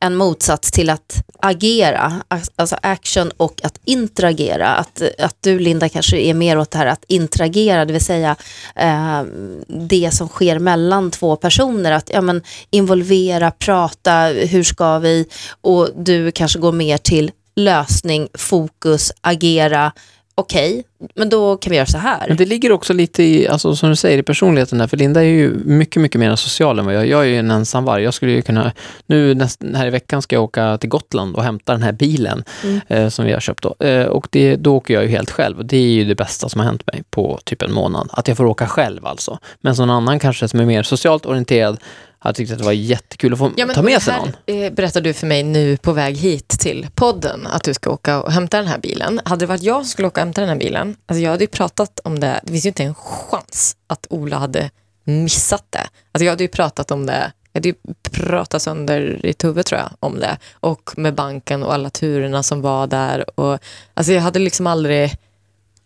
[0.00, 2.12] en motsats till att agera,
[2.56, 4.68] alltså action och att interagera.
[4.68, 8.36] Att, att du Linda kanske är mer åt det här att interagera, det vill säga
[8.76, 9.22] eh,
[9.68, 11.92] det som sker mellan två personer.
[11.92, 15.26] Att ja, men, involvera, prata, hur ska vi?
[15.60, 19.92] Och du kanske går mer till lösning, fokus, agera.
[20.34, 22.24] Okej, men då kan vi göra så här.
[22.28, 25.20] Men det ligger också lite i, alltså som du säger, i personligheten där, för Linda
[25.20, 27.06] är ju mycket, mycket mer social än vad jag är.
[27.06, 28.02] Jag är ju en ensamvarg.
[28.02, 28.72] Jag skulle ju kunna,
[29.06, 32.44] nu näst, här i veckan ska jag åka till Gotland och hämta den här bilen
[32.64, 32.80] Mm.
[32.88, 33.86] eh, som vi har köpt då.
[33.86, 36.58] Eh, och det, då åker jag ju helt själv det är ju det bästa som
[36.58, 38.08] har hänt mig på typ en månad.
[38.12, 39.38] Att jag får åka själv alltså.
[39.60, 41.78] Men någon annan kanske som är mer socialt orienterad
[42.22, 44.62] hade tyckt att det var jättekul att få Ja, men ta med sig här någon.
[44.64, 48.22] eh, berättar du för mig nu på väg hit till podden, att du ska åka
[48.22, 49.20] och hämta den här bilen.
[49.24, 51.44] Hade det varit jag som skulle åka och hämta den här bilen, alltså jag hade
[51.44, 54.70] ju pratat om det, det finns ju inte en chans att Ola hade
[55.04, 55.78] missat det.
[56.12, 57.74] Alltså jag hade ju pratat om det, jag hade ju
[58.10, 60.38] pratat sönder i huvudet tror jag om det.
[60.52, 63.40] Och med banken och alla turerna som var där.
[63.40, 63.58] Och,
[63.94, 65.12] alltså jag hade liksom aldrig,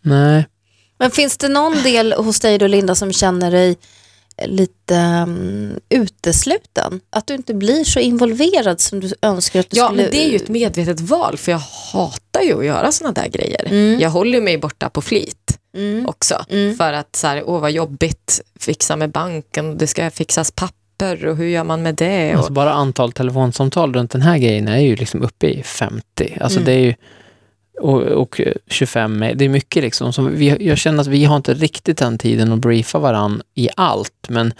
[0.01, 0.47] Nej.
[0.99, 3.77] Men finns det någon del hos dig då Linda som känner dig
[4.45, 4.95] lite
[5.27, 6.99] um, utesluten?
[7.09, 10.01] Att du inte blir så involverad som du önskar att du ja skulle...
[10.01, 11.61] men det är ju ett medvetet val för jag
[11.93, 13.65] hatar ju att göra sådana där grejer.
[13.65, 13.99] Mm.
[13.99, 15.57] Jag håller mig borta på flit.
[15.77, 16.05] Mm.
[16.05, 16.45] också.
[16.49, 16.75] Mm.
[16.75, 21.37] För att så här, åh vad jobbigt, fixa med banken, det ska fixas papper och
[21.37, 22.31] hur gör man med det?
[22.31, 26.37] Alltså Och, bara antal telefonsamtal runt den här grejen är ju liksom uppe i 50.
[26.41, 26.65] Alltså Mm.
[26.65, 26.93] det är ju
[27.79, 30.13] och, och 25, det är mycket liksom.
[30.13, 33.69] Som vi, jag känner att vi har inte riktigt den tiden att briefa varann i
[33.75, 34.53] allt, men,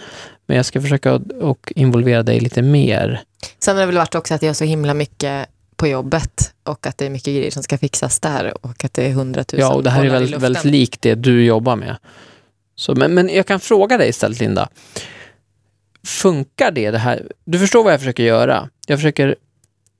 [0.46, 3.20] men jag ska försöka och involvera dig lite mer.
[3.58, 6.86] sen har det väl varit också att jag har så himla mycket på jobbet och
[6.86, 9.74] att det är mycket grejer som ska fixas där och att det är hundratusen Ja,
[9.74, 11.96] och det här är väldigt, väldigt likt det du jobbar med.
[12.76, 14.68] Så, men, men jag kan fråga dig istället, Linda.
[16.06, 17.32] Funkar det, det här?
[17.44, 18.68] Du förstår vad jag försöker göra.
[18.86, 19.36] Jag försöker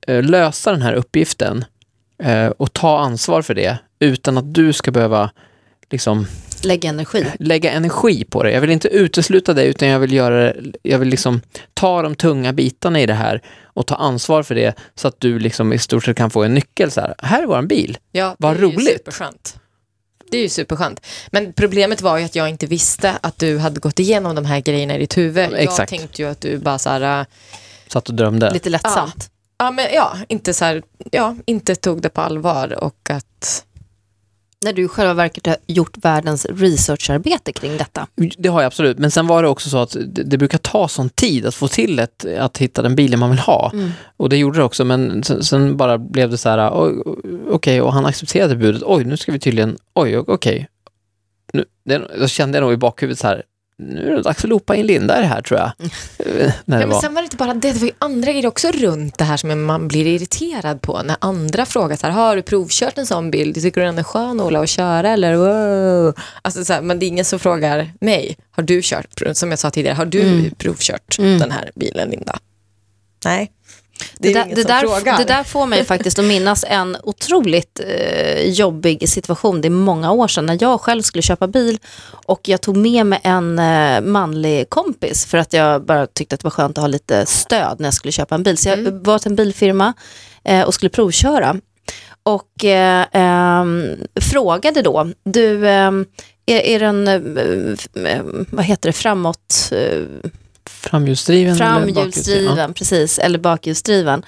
[0.07, 1.65] eh, lösa den här uppgiften
[2.23, 5.31] eh, och ta ansvar för det utan att du ska behöva
[5.89, 6.27] liksom
[6.63, 7.25] Lägga energi.
[7.39, 8.51] lägga energi på det.
[8.51, 10.53] Jag vill inte utesluta det utan jag vill göra
[10.83, 11.41] jag vill liksom
[11.73, 15.39] ta de tunga bitarna i det här och ta ansvar för det så att du
[15.39, 17.15] liksom i stort sett kan få en nyckel så här.
[17.17, 17.97] Här är våran bil.
[18.11, 18.87] Ja, Vad det är roligt.
[18.97, 19.55] superskönt.
[20.31, 21.05] Det är ju superskönt.
[21.31, 24.59] Men problemet var ju att jag inte visste att du hade gått igenom de här
[24.59, 25.43] grejerna i ditt huvud.
[25.51, 25.89] Jag exakt.
[25.89, 27.25] tänkte ju att du bara så här, äh,
[27.87, 28.51] Satt och drömde.
[28.53, 29.13] Lite lättsamt.
[29.17, 29.38] ja
[29.71, 33.65] men ja, inte så här, ja, inte tog det på allvar och att,
[34.65, 38.07] När du själva verket har gjort världens researcharbete kring detta.
[38.37, 40.87] Det har jag absolut, men sen var det också så att det, det brukar ta
[40.87, 43.71] sån tid att få till ett, att hitta den bilen man vill ha.
[43.73, 43.91] Mm.
[44.17, 46.93] Och det gjorde det också, men sen, sen bara blev det så här, oj,
[47.49, 50.67] okej, och han accepterade budet, oj, nu ska vi tydligen, oj, okej.
[51.53, 53.43] Nu, det, då kände jag nog i bakhuvudet så här,
[53.79, 55.71] nu är det dags att loopa in Linda i det här tror jag.
[56.45, 57.01] Ja, men var.
[57.01, 59.37] sen var det inte bara det, det var ju andra grejer också runt det här
[59.37, 61.01] som man blir irriterad på.
[61.03, 63.53] När andra frågar så här, har du provkört en sån bil?
[63.53, 65.35] Tycker du den är skön Ola att köra eller?
[65.35, 66.13] Wow.
[66.41, 69.59] Alltså, så här, men det är ingen som frågar mig, har du kört, som jag
[69.59, 70.51] sa tidigare, har du Mm.
[70.57, 71.39] provkört Mm.
[71.39, 72.39] den här bilen Linda?
[73.25, 73.51] Nej.
[74.17, 79.09] Det, det, som där, det där får mig faktiskt att minnas en otroligt eh, jobbig
[79.09, 79.61] situation.
[79.61, 81.77] Det är många år sedan när jag själv skulle köpa bil
[82.25, 86.39] och jag tog med mig en eh, manlig kompis för att jag bara tyckte att
[86.41, 88.57] det var skönt att ha lite stöd när jag skulle köpa en bil.
[88.57, 89.03] Så jag Mm.
[89.03, 89.93] var till en bilfirma
[90.43, 91.55] eh, och skulle provköra.
[92.23, 96.05] Och eh, ehm, frågade då, du, ehm,
[96.45, 99.71] är, är den, eh, eh, vad heter det, framåt,
[100.79, 104.25] Framhjulsdriven Framhjulsdriven, precis, eller bakhjulsdriven.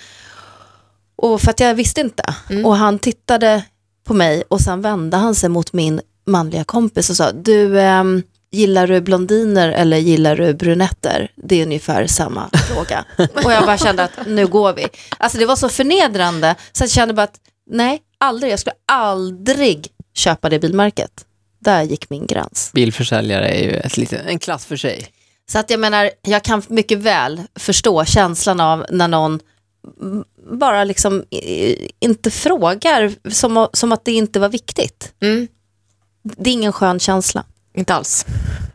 [1.15, 2.23] Och för att jag visste inte.
[2.49, 2.65] Mm.
[2.65, 3.63] Och han tittade
[4.03, 8.23] på mig och sen vände han sig mot min manliga kompis och sa, du, ehm,
[8.51, 11.31] gillar du blondiner eller gillar du brunetter?
[11.35, 13.05] Det är ungefär samma fråga.
[13.45, 14.87] och jag bara kände att nu går vi.
[15.17, 19.87] Alltså det var så förnedrande, så jag kände bara att nej, aldrig, jag skulle aldrig
[20.13, 21.25] köpa det bilmärket.
[21.59, 22.71] Där gick min gräns.
[22.73, 25.07] Bilförsäljare är ju ett litet, en klass för sig.
[25.51, 29.39] Så att jag menar, jag kan mycket väl förstå känslan av när någon
[30.51, 31.23] bara liksom
[31.99, 35.13] inte frågar som, som att det inte var viktigt.
[35.21, 35.47] Mm.
[36.23, 37.43] Det är ingen skön känsla.
[37.73, 38.25] Inte alls.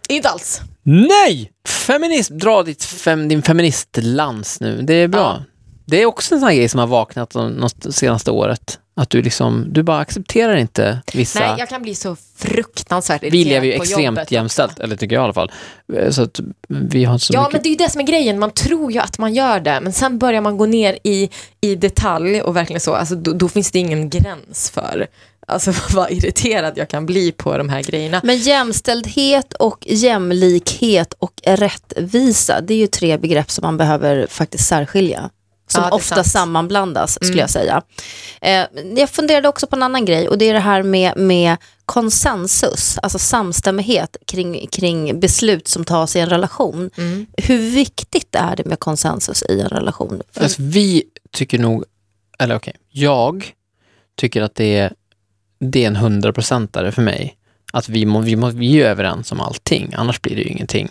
[0.08, 0.60] Inte alls.
[0.82, 1.52] Nej!
[1.68, 4.82] Feminism, dra ditt fem, din feministlans nu.
[4.82, 5.20] Det är bra.
[5.20, 5.44] Ja.
[5.84, 8.78] Det är också en sån här grej som har vaknat de, de senaste året.
[8.98, 11.40] Att du liksom, du bara accepterar inte vissa...
[11.40, 14.82] Nej, jag kan bli så fruktansvärt Vi irriterad lever ju extremt jämställt, också.
[14.82, 15.52] eller tycker jag i alla fall.
[15.96, 17.52] Eh, Så att vi har så Ja, mycket...
[17.52, 18.38] men det är ju det som är grejen.
[18.38, 21.30] Man tror ju att man gör det, men sen börjar man gå ner i,
[21.61, 25.06] i detalj och verkligen så, alltså, då, då finns det ingen gräns för
[25.46, 28.20] alltså, vad irriterad jag kan bli på de här grejerna.
[28.24, 34.66] Men jämställdhet och jämlikhet och rättvisa, det är ju tre begrepp som man behöver faktiskt
[34.68, 35.30] särskilja.
[35.68, 36.26] Som Ja, ofta sant.
[36.26, 37.38] sammanblandas skulle Mm.
[37.40, 37.83] jag säga.
[38.40, 38.64] Eh,
[38.96, 42.98] jag funderade också på en annan grej och det är det här med, med konsensus,
[43.02, 46.90] alltså samstämmighet kring, kring beslut som tas i en relation.
[46.98, 47.26] Mm.
[47.37, 50.22] Hur viktigt är det med konsensus i en relation?
[50.40, 51.02] Alltså, vi
[51.33, 51.85] tycker nog,
[52.38, 53.52] eller okej, jag
[54.16, 54.92] tycker att det är,
[55.61, 57.37] det är en hundraprocentare för mig.
[57.72, 60.48] Att vi, må, vi, må, vi är ju överens om allting, annars blir det ju
[60.48, 60.88] ingenting.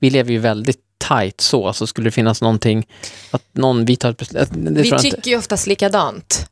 [0.00, 2.86] Vi lever ju väldigt tight så, så skulle det finnas någonting,
[3.30, 5.30] att någon, vi tar ett beslut, Vi tycker inte.
[5.30, 6.46] ju oftast likadant.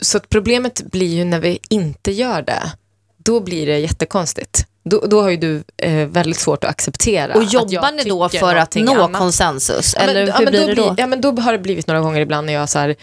[0.00, 2.72] Så att problemet blir ju när vi inte gör det.
[3.16, 4.66] Då blir det jättekonstigt.
[4.84, 7.34] Då, då har ju du eh, väldigt svårt att acceptera.
[7.34, 9.18] och jobbar ni då för att nå annat.
[9.20, 9.94] konsensus?
[9.98, 10.94] Ja, men- Eller ja, hur men blir det då?
[10.98, 12.94] Ja, men då har det blivit några gånger ibland när jag så här,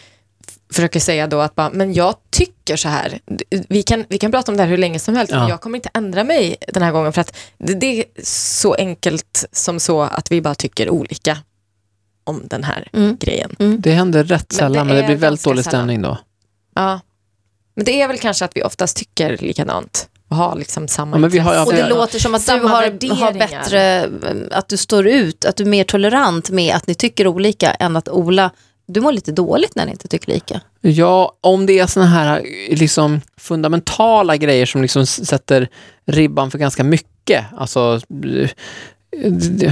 [0.71, 3.19] försöker säga då att bara, men jag tycker så här.
[3.69, 5.39] Vi kan, vi kan prata om det här hur länge som helst, Ja.
[5.39, 8.73] men jag kommer inte ändra mig den här gången för att det, det är så
[8.73, 11.37] enkelt som så att vi bara tycker olika
[12.23, 13.17] om den här Mm.
[13.19, 13.55] grejen.
[13.79, 15.79] Det händer rätt Men sällan, det men det blir väldigt dålig sällan.
[15.79, 16.17] stämning då.
[16.75, 16.99] Ja.
[17.75, 21.19] Men det är väl kanske att vi oftast tycker likadant och har liksom samma Ja,
[21.19, 21.65] men vi har-.
[21.65, 24.09] Och det låter som att du har, har bättre,
[24.51, 27.95] att du står ut, att du är mer tolerant med att ni tycker olika än
[27.95, 28.51] att Ola,
[28.93, 30.61] du mår lite dåligt när ni inte tycker lika.
[30.81, 35.69] Ja, om det är såna här liksom fundamentala grejer som liksom sätter
[36.05, 37.45] ribban för ganska mycket.
[37.57, 37.99] Alltså,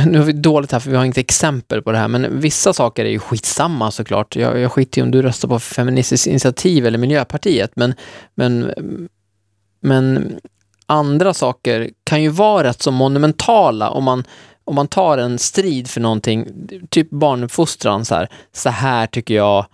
[0.06, 2.74] nu har vi dåligt här för vi har inget exempel på det här, men vissa
[2.74, 4.36] saker är ju skitsamma såklart.
[4.36, 7.94] Jag, jag skiter i om du röstar på Feministiskt initiativ eller Miljöpartiet, men,
[8.36, 8.74] men,
[9.82, 10.36] men
[10.86, 14.24] andra saker kan ju vara rätt så monumentala om man,
[14.70, 16.48] om man tar en strid för någonting,
[16.90, 19.66] typ barnuppfostran så här, så här tycker jag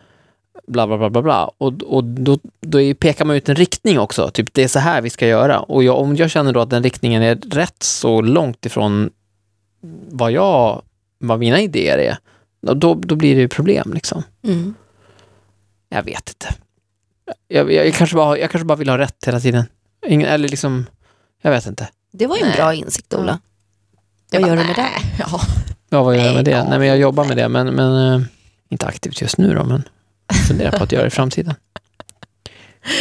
[0.68, 1.52] bla bla bla bla bla.
[1.58, 5.02] Och, och då, då pekar man ut en riktning också, typ det är så här
[5.02, 5.60] vi ska göra.
[5.60, 9.10] Och jag, om jag känner då att den riktningen är rätt så långt ifrån
[10.10, 10.82] vad jag,
[11.20, 12.18] vad mina idéer är,
[12.74, 14.24] då, då blir det ju problem liksom.
[14.44, 14.74] Mm.
[15.90, 16.56] Jag vet inte.
[17.48, 19.64] Jag, jag, jag, kanske bara, jag kanske bara vill ha rätt hela tiden.
[20.08, 20.86] Ingen, eller liksom,
[21.42, 21.90] jag vet inte.
[22.12, 22.58] Det var ju en Nej.
[22.58, 23.40] bra insikt, Ola.
[24.36, 24.82] Jag Vad bara, gör du med det?
[24.82, 25.16] nej.
[25.20, 25.42] Ja.
[25.90, 26.58] Ja, vad gör jag med det?
[26.58, 28.22] Nej, Nej, men jag jobbar med det, men, men eh,
[28.70, 29.84] inte aktivt just nu då, men
[30.48, 31.54] funderar på att göra det i framtiden.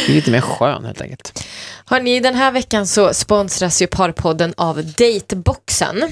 [0.05, 1.43] Det är lite mer skön helt enkelt.
[1.85, 6.03] Hörni, den här veckan så sponsras ju Parpodden av Dateboxen.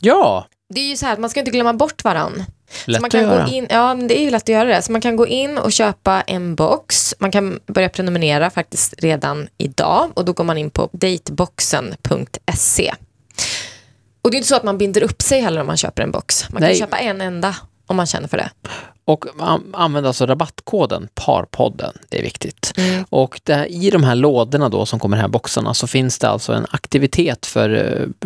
[0.00, 2.44] Ja, Det är ju så här att man ska inte glömma bort varann.
[2.84, 3.44] lätt så man att kan göra.
[3.46, 4.82] gå in, ja, det är ju lätt att göra det.
[4.82, 7.14] Så man kan gå in och köpa en box.
[7.18, 12.94] Man kan börja prenumerera faktiskt redan idag och då går man in på dateboxen.se.
[14.26, 16.10] Och det är inte så att man binder upp sig heller om man köper en
[16.10, 16.50] box.
[16.50, 16.70] Man Nej.
[16.70, 18.50] kan köpa en enda om man känner för det.
[19.04, 22.72] Och an- använd alltså rabattkoden PARPODDEN, det är viktigt.
[22.76, 23.04] Mm.
[23.08, 26.18] Och det, i de här lådorna då som kommer i de här boxarna så finns
[26.18, 27.70] det alltså en aktivitet för,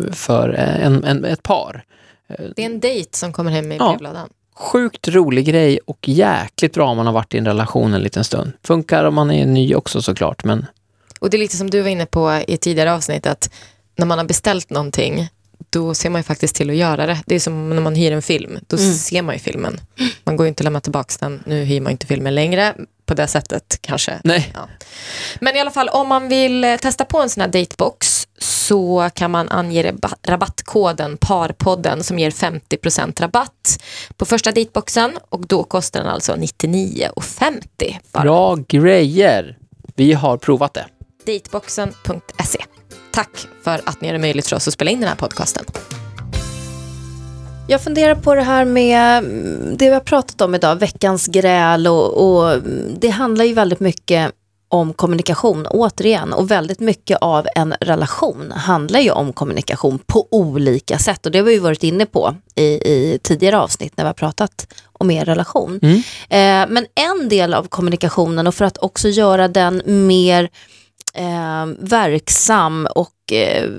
[0.05, 1.83] eh, för eh, en, en, ett par.
[2.55, 3.89] Det är en dejt som kommer hem i Ja.
[3.89, 4.29] brevlådan.
[4.55, 8.23] Sjukt rolig grej och jäkligt bra om man har varit i en relation en liten
[8.23, 8.51] stund.
[8.63, 10.65] Funkar om man är ny också såklart, men
[11.19, 13.49] Och det är lite som du var inne på i tidigare avsnitt att
[13.95, 15.29] när man har beställt någonting
[15.71, 17.17] då ser man ju faktiskt till att göra det.
[17.25, 18.93] Det är som när man hyr en film, då Mm.
[18.93, 19.79] ser man ju filmen.
[20.23, 23.13] Man går ju inte att lämna tillbaka den, nu hyr man inte filmen längre på
[23.13, 24.19] det sättet kanske.
[24.23, 24.53] nej.
[25.41, 29.09] Men i alla fall om man vill eh, testa på en sån här datebox så
[29.15, 33.83] kan man ange raba- rabattkoden PARPODDEN som ger 50% rabatt
[34.17, 38.23] på första dateboxen och då kostar den alltså 99,50 bara.
[38.23, 39.57] Bra grejer!
[39.95, 40.85] Vi har provat det.
[41.25, 42.59] dateboxen.se.
[43.11, 45.65] Tack för att ni gör det möjligt för oss att spela in den här podcasten.
[47.67, 51.87] Jag funderar på det här med mm, det vi har pratat om idag, veckans gräl
[51.87, 54.31] och, och mm, det handlar ju väldigt mycket
[54.69, 60.97] om kommunikation återigen och väldigt mycket av en relation handlar ju om kommunikation på olika
[60.97, 64.07] sätt och det har vi ju varit inne på i, i tidigare avsnitt när vi
[64.07, 65.79] har pratat om er relation.
[65.81, 65.95] Mm.
[66.29, 70.49] Eh, men en del av kommunikationen och för att också göra den mer
[71.13, 73.69] eh, verksam och eh,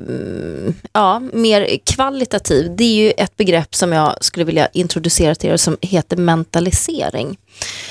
[0.92, 2.76] ja, mer kvalitativ.
[2.76, 7.38] Det är ju ett begrepp som jag skulle vilja introducera till er som heter mentalisering.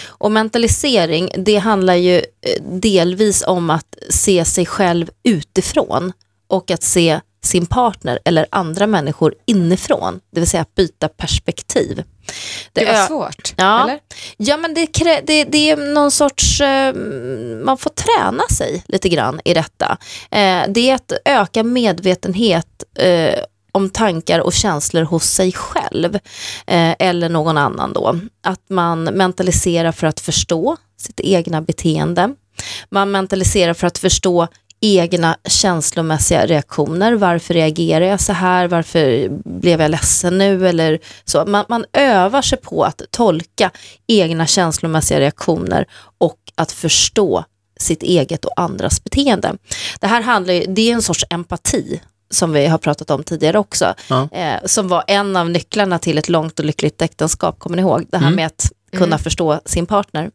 [0.07, 6.13] Och mentalisering, det handlar ju eh, delvis om att se sig själv utifrån
[6.47, 12.03] och att se sin partner eller andra människor inifrån, det vill säga att byta perspektiv.
[12.73, 13.83] Det var ö- svårt, Ja.
[13.83, 13.99] eller?
[14.37, 16.93] Ja men det, krä- det, det är någon sorts, eh,
[17.65, 19.97] man får träna sig lite grann i detta.
[20.31, 23.39] Eh, det är att öka medvetenhet eh,
[23.71, 26.15] om tankar och känslor hos sig själv
[26.67, 28.19] eh, eller någon annan då.
[28.43, 32.29] Att man mentaliserar för att förstå sitt egna beteende.
[32.89, 34.47] Man mentaliserar för att förstå
[34.81, 37.13] egna känslomässiga reaktioner.
[37.13, 38.67] Varför reagerar jag så här?
[38.67, 40.67] Varför blev jag ledsen nu?
[40.69, 41.45] Eller så.
[41.45, 43.71] Man, man övar sig på att tolka
[44.07, 45.85] egna känslomässiga reaktioner
[46.17, 47.43] och att förstå
[47.79, 49.55] sitt eget och andras beteende.
[49.99, 53.59] Det här handlar ju, det är en sorts empati som vi har pratat om tidigare
[53.59, 54.29] också, Ja.
[54.31, 58.05] eh, som var en av nycklarna till ett långt och lyckligt äktenskap, kommer ni ihåg?
[58.11, 58.35] Det här Mm.
[58.35, 59.19] med att kunna Mm.
[59.19, 60.31] förstå sin partner.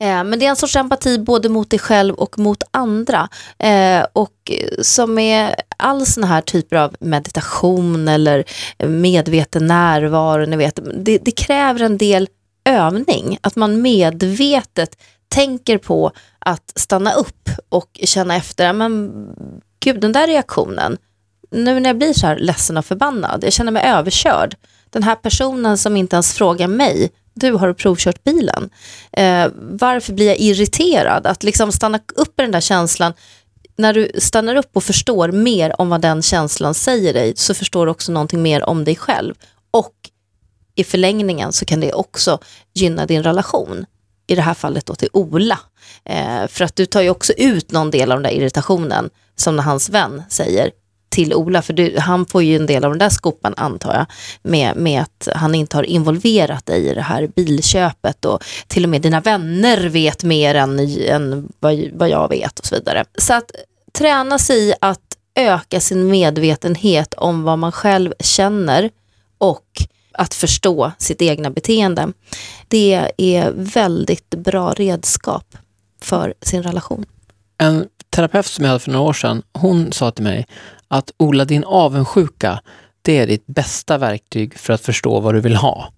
[0.00, 3.28] Eh, men det är en sorts empati både mot dig själv och mot andra.
[3.58, 8.44] Eh, och som är all såna här typer av meditation eller
[8.86, 12.28] medveten närvaro, ni vet, det, det kräver en del
[12.64, 13.38] övning.
[13.40, 19.12] Att man medvetet tänker på att stanna upp och känna efter, men
[19.80, 20.96] gud den där reaktionen,
[21.50, 24.56] nu när jag blir så här ledsen och förbannad, jag känner mig överkörd.
[24.90, 28.70] Den här personen som inte ens frågar mig, du har provkört bilen?
[29.12, 31.26] Eh, varför blir jag irriterad?
[31.26, 33.12] Att liksom stanna upp i den där känslan,
[33.76, 37.86] när du stannar upp och förstår mer om vad den känslan säger dig, så förstår
[37.86, 39.34] du också någonting mer om dig själv.
[39.70, 39.94] Och
[40.74, 42.38] i förlängningen så kan det också
[42.74, 43.86] gynna din relation.
[44.26, 45.58] I det här fallet då till Ola.
[46.04, 49.56] Eh, för att du tar ju också ut någon del av den där irritationen, som
[49.56, 50.70] när hans vän säger
[51.08, 54.06] till Ola, för du, han får ju en del av den där skopan antar jag,
[54.42, 58.90] med, med att han inte har involverat dig i det här bilköpet och till och
[58.90, 63.04] med dina vänner vet mer än, än vad, vad jag vet och så vidare.
[63.18, 63.50] Så att
[63.92, 65.00] träna sig i att
[65.34, 68.90] öka sin medvetenhet om vad man själv känner
[69.38, 69.64] och
[70.12, 72.12] att förstå sitt egna beteende.
[72.68, 75.56] Det är väldigt bra redskap
[76.02, 77.04] för sin relation.
[77.58, 80.46] En terapeut som jag hade för några år sedan, hon sa till mig
[80.88, 82.60] att Ola, din avundsjuka,
[83.02, 85.92] det är ditt bästa verktyg för att förstå vad du vill ha.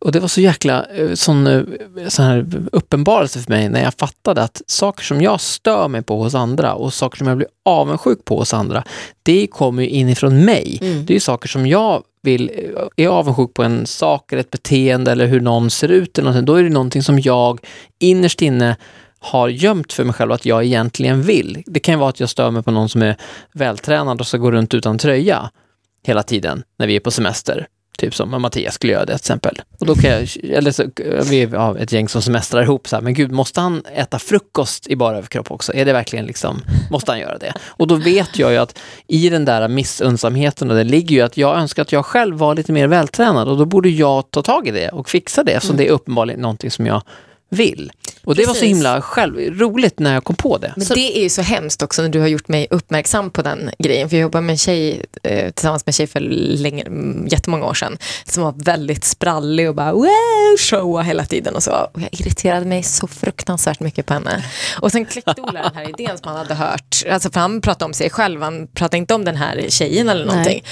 [0.00, 1.62] Och det var så jäkla eh, sån, eh,
[2.08, 6.22] sån här uppenbarelse för mig när jag fattade att saker som jag stör mig på
[6.22, 8.84] hos andra och saker som jag blir avundsjuk på hos andra,
[9.22, 10.78] det kommer ju inifrån mig.
[10.80, 11.06] Mm.
[11.06, 12.50] Det är ju saker som jag vill,
[12.96, 16.46] är avundsjuk på en sak eller ett beteende eller hur någon ser ut eller någonting,
[16.46, 17.60] då är det någonting som jag
[17.98, 18.76] innerst inne
[19.20, 21.62] har gömt för mig själv att jag egentligen vill.
[21.66, 23.16] Det kan ju vara att jag stör mig på någon som är
[23.52, 25.50] vältränad och så går runt utan tröja
[26.06, 27.66] hela tiden när vi är på semester.
[27.98, 29.62] Typ som Mattias skulle göra det till exempel.
[29.80, 30.84] Och då kan jag, eller så,
[31.30, 34.86] vi har ett gäng som semestrar ihop så här, men gud, måste han äta frukost
[34.86, 35.74] i bara överkropp också?
[35.74, 36.60] Är det verkligen liksom,
[36.90, 37.52] måste han göra det?
[37.66, 41.56] Och då vet jag ju att i den där missunnsamheten, det ligger ju att jag
[41.58, 44.70] önskar att jag själv var lite mer vältränad och då borde jag ta tag i
[44.70, 45.84] det och fixa det, eftersom Mm.
[45.84, 47.02] det är uppenbarligen någonting som jag
[47.50, 47.92] vill.
[48.28, 48.76] Och det var så Precis.
[48.76, 50.72] himla själv, roligt när jag kom på det.
[50.76, 53.42] Men Så- det är ju så hemskt också när du har gjort mig uppmärksam på
[53.42, 54.08] den grejen.
[54.08, 57.66] För jag jobbade med en tjej eh, tillsammans med en tjej för länge, mm, jättemånga
[57.66, 57.98] år sedan.
[58.24, 61.70] Som var väldigt sprallig och bara wow, showa hela tiden och så.
[61.94, 64.44] Och jag irriterade mig så fruktansvärt mycket på henne.
[64.80, 67.02] Och sen kläckte Ola den här idén som han hade hört.
[67.10, 70.24] Alltså för han pratade om sig själv, han pratade inte om den här tjejen eller
[70.26, 70.64] någonting.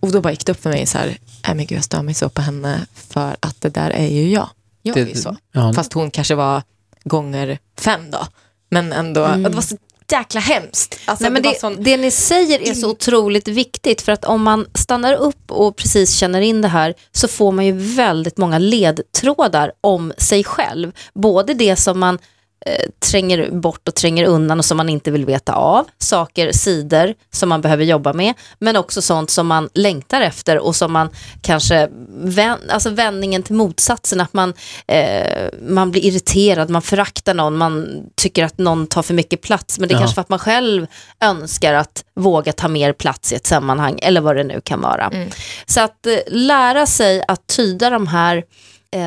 [0.00, 1.06] Och då bara gick det upp för mig så här,
[1.46, 4.28] nej men gud jag stör mig så på henne för att det där är ju
[4.30, 4.48] jag.
[4.82, 5.36] Jag är ju så.
[5.52, 5.72] ja.
[5.74, 6.62] Fast hon kanske var
[7.04, 8.26] gånger fem då.
[8.70, 9.76] Men ändå, och det var så
[10.12, 10.98] jäkla hemskt.
[11.04, 14.24] Alltså, Nej, men det, det, sån, det ni säger är så otroligt viktigt för att
[14.24, 18.38] om man stannar upp och precis känner in det här så får man ju väldigt
[18.38, 20.92] många ledtrådar om sig själv.
[21.14, 22.18] Både det som man
[22.66, 27.14] eh, tränger bort och tränger undan och som man inte vill veta av, saker, sidor
[27.32, 31.08] som man behöver jobba med, men också sånt som man längtar efter och som man
[31.42, 31.88] kanske,
[32.22, 34.54] vän, alltså vändningen till motsatsen, att man,
[34.86, 39.78] eh, man blir irriterad, man föraktar någon, man tycker att någon tar för mycket plats,
[39.78, 40.00] men det är Ja.
[40.00, 40.86] kanske för att man själv
[41.20, 45.06] önskar att våga ta mer plats i ett sammanhang, eller vad det nu kan vara.
[45.06, 45.28] Mm.
[45.66, 48.42] Så att eh, lära sig att tyda de här eh,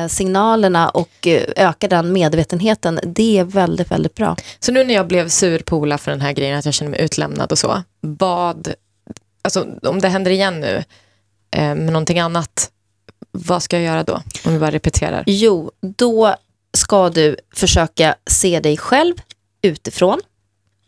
[0.08, 4.36] signalerna och eh, öka den medvetenheten, det är väldigt, väldigt bra.
[4.60, 6.90] så nu när jag blev sur på Ola för den här grejen, att jag känner
[6.90, 7.82] mig utlämnad och så.
[8.00, 8.74] Vad,
[9.42, 10.84] alltså om det händer igen nu
[11.50, 12.70] eh, med någonting annat,
[13.30, 14.22] vad ska jag göra då?
[14.44, 15.24] Om vi bara repeterar.
[15.26, 16.34] Jo, då
[16.76, 19.14] ska du försöka se dig själv
[19.62, 20.20] utifrån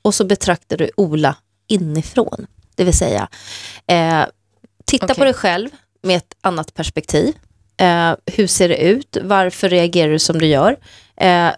[0.02, 1.36] och så betraktar du Ola
[1.68, 2.46] inifrån.
[2.74, 3.28] Det vill säga,
[3.86, 4.24] eh,
[4.84, 5.16] titta Okej.
[5.16, 5.68] på dig själv
[6.02, 7.34] med ett annat perspektiv.
[7.80, 9.16] Eh, hur ser det ut?
[9.22, 10.76] Varför reagerar du som du gör?
[11.16, 11.48] Eh,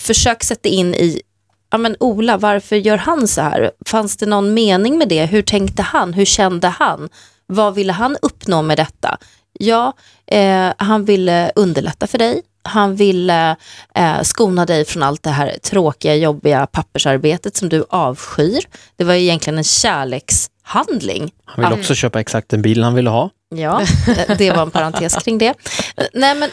[0.00, 1.22] försök sätta in i,
[1.70, 3.70] ja men Ola, varför gör han så här?
[3.86, 5.26] Fanns det någon mening med det?
[5.26, 6.12] Hur tänkte han?
[6.12, 7.08] Hur kände han?
[7.46, 9.18] Vad ville han uppnå med detta?
[9.58, 9.92] Ja,
[10.26, 12.42] eh, han ville underlätta för dig.
[12.62, 13.56] Han ville
[13.94, 18.60] eh, skona dig från allt det här tråkiga, jobbiga pappersarbetet som du avskyr.
[18.96, 21.32] Det var egentligen en kärleks kärlekshandling.
[21.44, 23.30] Han ville också köpa exakt den bilen han ville ha.
[23.54, 23.82] Ja,
[24.38, 25.54] det var en parentes kring det.
[26.12, 26.50] Nej, men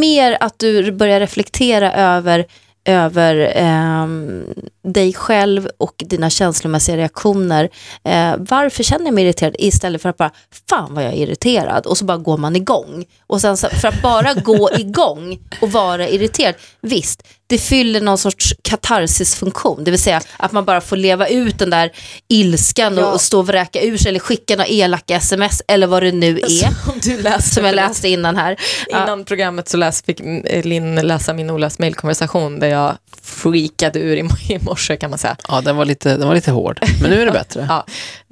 [0.00, 2.46] mer att du börjar reflektera över,
[2.84, 4.44] över ehm,
[4.82, 7.68] dig själv och dina känslomässiga reaktioner.
[8.04, 10.30] Eh, varför känner jag mig irriterad istället för att bara,
[10.68, 13.04] fan vad jag är irriterad och så bara går man igång.
[13.26, 18.54] Och sen för att bara gå igång och vara irriterad, visst, det fyller någon sorts
[18.62, 21.90] katarsisfunktion, det vill säga att man bara får leva ut den där
[22.28, 23.12] ilskan och, Ja.
[23.12, 26.38] och stå och vräka ur sig eller skicka några elaka sms eller vad det nu
[26.38, 26.66] är.
[26.92, 28.56] Om du läste Som jag läste innan här.
[28.88, 30.20] Ja, Innan programmet så läs, fick
[30.64, 34.16] Linn läsa min Olas mejlkonversation där jag freakade ur
[34.50, 35.36] i, morse kan man säga.
[35.48, 37.66] Ja, den var lite, den var lite hård, men nu är det bättre.
[37.68, 37.86] Ja.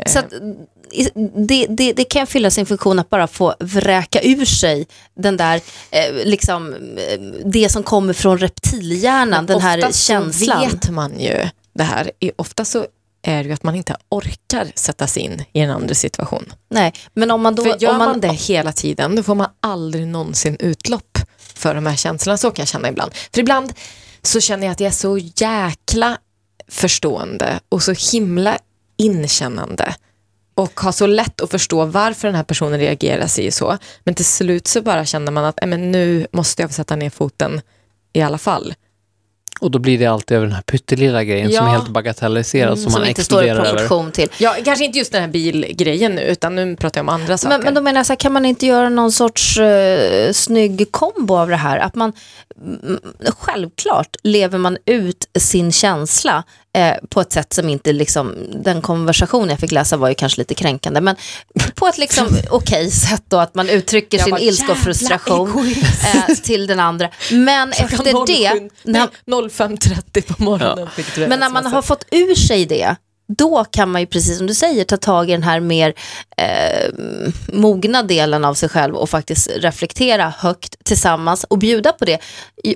[0.07, 0.37] så att, i-
[1.49, 5.61] det, det, det kan fylla sin funktion att bara få vräka ur sig den där,
[5.91, 10.63] eh, liksom, eh, det som kommer från reptilhjärnan, den här känslan.
[10.63, 12.11] så vet man ju det här.
[12.37, 12.87] Ofta så
[13.23, 16.53] är det ju att man inte orkar sätta sig in i en andra situation.
[16.71, 17.63] Nej, men om man då...
[17.63, 21.87] För gör om man, det hela tiden, då får man aldrig någonsin utlopp för de
[21.87, 22.37] här känslorna.
[22.37, 23.13] Så kan jag känna ibland.
[23.33, 23.73] För ibland
[24.23, 26.19] så känner jag att jag är så jäkla
[26.69, 28.59] förstående och så himla
[28.97, 29.95] inkännande
[30.59, 33.79] och har så lätt att förstå varför den här personen reagerar sig så.
[34.05, 36.97] Men till slut så bara känner man att "Nej, men nu måste jag få sätta
[36.97, 37.61] ner foten
[38.13, 38.75] i alla fall.
[39.61, 41.73] Och då blir det alltid över den här pyttelilla grejen som Ja.
[41.73, 43.79] är helt bagatelliserad, som man som inte står i exploderar över.
[43.79, 44.29] proportion till.
[44.39, 47.57] Ja, kanske inte just den här bilgrejen nu, utan nu pratar jag om andra saker.
[47.59, 50.87] Men, men då menar jag så här, kan man inte göra någon sorts uh, snygg
[50.93, 51.79] kombo av det här?
[51.79, 52.13] Att man,
[52.65, 53.01] mm,
[53.39, 56.45] självklart lever man ut sin känsla
[56.79, 60.41] eh, på ett sätt som inte liksom, den konversation jag fick läsa var ju kanske
[60.41, 61.17] lite kränkande, men
[61.75, 64.85] på ett liksom okej sätt då att man uttrycker Jag sin bara, ilska och "Jävla
[64.85, 67.11] frustration egoist." eh, till den andra.
[67.33, 71.83] Men efter det, när, Nej, 05.30 på morgonen fick du det men när man har
[71.83, 72.97] fått ur sig det,
[73.29, 75.95] då kan man ju precis som du säger ta tag i den här mer
[76.37, 76.95] eh,
[77.53, 82.19] mogna delen av sig själv och faktiskt reflektera högt tillsammans och bjuda på det.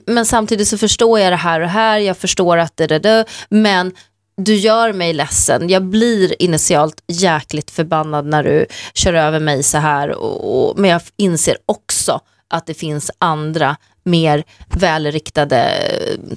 [0.06, 3.24] Men samtidigt så förstår jag det här och här, jag förstår att det, det, det
[3.48, 3.92] men
[4.36, 9.78] du gör mig ledsen, jag blir initialt jäkligt förbannad när du kör över mig så
[9.78, 15.64] här, och, och, men jag inser också att det finns andra mer välriktade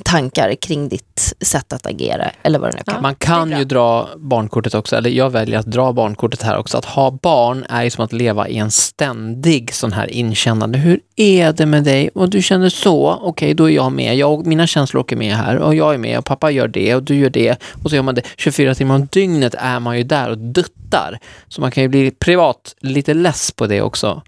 [0.04, 3.02] tankar kring ditt sätt att agera eller vad det nu kan vara.
[3.02, 6.78] Man kan ju dra barnkortet också, eller jag väljer att dra barnkortet här också.
[6.78, 10.78] Att ha barn är ju som att leva i en ständig sån här inkännande.
[10.78, 12.10] Hur är det med dig?
[12.10, 14.16] Och du känner så, okej då är jag med.
[14.16, 16.96] Jag och mina känslor åker med här och jag är med och pappa gör det
[16.96, 17.58] och du gör det.
[17.84, 21.20] Och så gör man det 24 timmar om dygnet är man ju där och duttar.
[21.48, 24.22] Så man kan ju bli privat lite less på det också.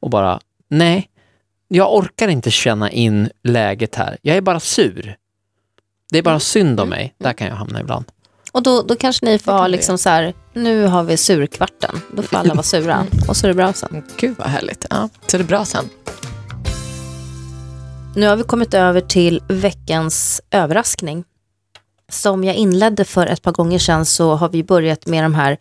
[0.00, 1.08] Och bara, nej,
[1.68, 4.18] jag orkar inte känna in läget här.
[4.22, 5.16] Jag är bara sur.
[6.10, 7.14] Det är bara synd om mig.
[7.18, 8.04] Där kan jag hamna ibland.
[8.52, 12.22] Och då, då kanske ni får ha liksom så här, nu har vi surkvarten, då
[12.22, 14.02] får alla vara sura och så är det bra sen.
[14.16, 14.86] Gud vad härligt.
[14.90, 15.08] Ja.
[15.26, 15.84] Så det är bra sen.
[18.16, 21.24] Nu har vi kommit över till veckans överraskning.
[22.08, 25.58] Som jag inledde för ett par gånger sedan så har vi börjat med de här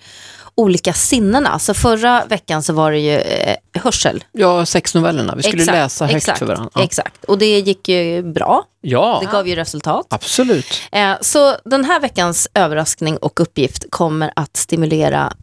[0.56, 1.60] olika sinnena.
[1.60, 4.24] Så förra veckan så var det ju eh, hörsel.
[4.32, 5.36] Ja, sexnovellerna.
[5.36, 6.70] Vi skulle Exakt, läsa högt exakt, för varandra.
[6.76, 6.84] Ja.
[6.84, 8.64] Exakt, och det gick ju bra.
[8.82, 10.06] Ja, Det gav ju resultat.
[10.10, 10.82] absolut.
[10.92, 15.34] Eh, så den här veckans överraskning och uppgift kommer att stimulera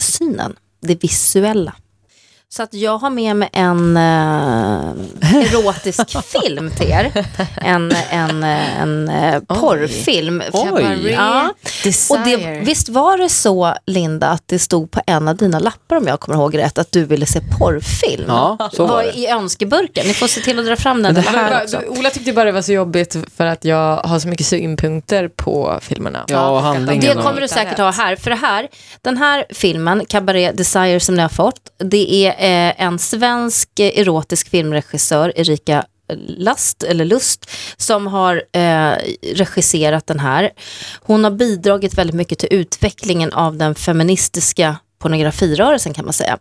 [0.00, 1.74] synen, det visuella.
[2.52, 4.02] Så att jag har med mig en eh,
[5.36, 7.26] erotisk film till er.
[7.56, 10.42] En, en, eh, en eh, porrfilm.
[10.52, 11.10] Oj.
[11.10, 11.54] Ja.
[12.10, 15.96] Och det, visst var det så, Linda, att det stod på en av dina lappar,
[15.96, 18.24] om jag kommer ihåg rätt, att du ville se porrfilm?
[18.28, 19.12] Ja, så var det.
[19.12, 20.06] i önskeburken?
[20.06, 21.14] Ni får se till att dra fram den.
[21.14, 21.82] Det här också.
[21.88, 25.78] Ola tyckte bara det var så jobbigt för att jag har så mycket synpunkter på
[25.82, 26.24] filmerna.
[26.28, 27.16] Ja, och handlingen.
[27.16, 28.16] Det kommer du säkert ha här.
[28.16, 28.68] För det här,
[29.02, 34.48] den här filmen, Cabaret Desire som ni har fått, det är eh, en svensk erotisk
[34.50, 35.84] filmregissör, Erika
[36.26, 38.92] Last, eller Lust, som har eh,
[39.34, 40.50] regisserat den här.
[41.00, 46.38] Hon har bidragit väldigt mycket till utvecklingen av den feministiska pornografirörelsen kan man säga.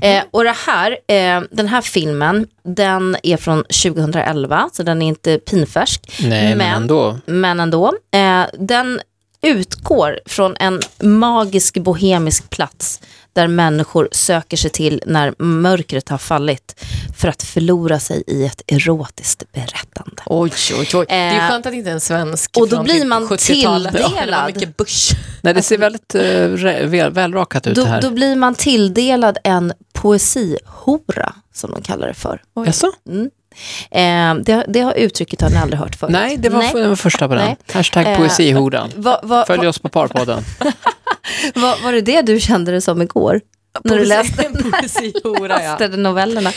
[0.00, 5.06] Eh, och det här, eh, den här filmen, den är från 2011, så den är
[5.06, 6.00] inte pinfärsk.
[6.20, 7.18] Nej, men, Men- ändå.
[7.26, 7.92] Men ändå.
[8.14, 9.00] Eh, den
[9.42, 13.00] utgår från en magisk bohemisk plats
[13.32, 16.84] där människor söker sig till när mörkret har fallit
[17.18, 20.22] för att förlora sig i ett erotiskt berättande.
[20.26, 21.06] Oj, oj, oj.
[21.08, 23.06] Det är ju Eh, skönt att det inte är en svensk och då blir typ
[23.06, 23.92] man 70-talet.
[23.96, 24.40] tilldelad.
[24.42, 25.14] Ja, mycket bush.
[25.40, 26.22] Nej, det ser väldigt uh,
[26.86, 28.00] väl, välrakat ut Då, här.
[28.02, 32.42] då blir man tilldelad en poesihora, som de kallar det för.
[32.66, 32.86] Jaså?
[33.90, 36.12] Eh, det, det har uttrycket har ni aldrig hört förut.
[36.12, 36.72] Nej, det var Nej.
[36.74, 37.44] den första på den.
[37.44, 37.56] Nej.
[37.72, 38.90] Hashtag Eh, poesihoran.
[38.96, 40.44] Va, va, Följ va, oss på Parpodden.
[41.54, 43.40] va, var det det du kände det som igår?
[43.84, 44.42] När du läste,
[44.72, 45.78] Poesihora, ja.
[45.78, 46.50] läste nåvellerna?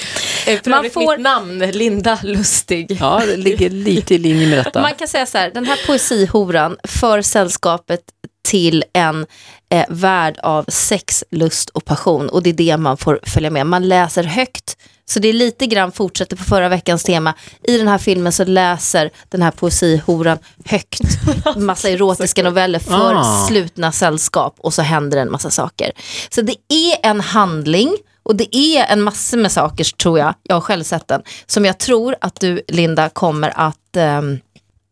[0.47, 2.97] Eh, För Man får- mitt namn, Linda Lustig.
[2.99, 4.81] Ja, det ligger lite i linje med detta.
[4.81, 8.01] Man kan säga så här, den här poesihoran för sällskapet
[8.47, 9.25] till en
[9.69, 12.29] eh, värld av sex, lust och passion.
[12.29, 13.67] Och det är det man får följa med.
[13.67, 14.77] Man läser högt.
[15.09, 17.33] Så det är lite grann, fortsätter på förra veckans tema.
[17.63, 20.99] I den här filmen så läser den här poesihoran högt.
[21.55, 23.45] Massa erotiska noveller för Ah.
[23.47, 24.55] slutna sällskap.
[24.59, 25.91] Och så händer en massa saker.
[26.29, 27.95] Så det är en handling.
[28.23, 31.65] Och det är en massa med saker tror jag, jag har själv sett den, som
[31.65, 34.39] jag tror att du Linda kommer att ehm,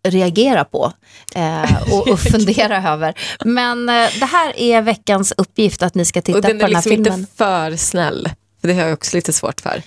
[0.08, 0.94] reagera på
[1.36, 3.14] eh, och, och fundera över.
[3.46, 6.68] Men eh, det här är veckans uppgift att ni ska titta Och den på är
[6.68, 7.20] den här liksom filmen.
[7.20, 8.30] inte för snäll.
[8.64, 9.82] För det har jag också lite svårt för.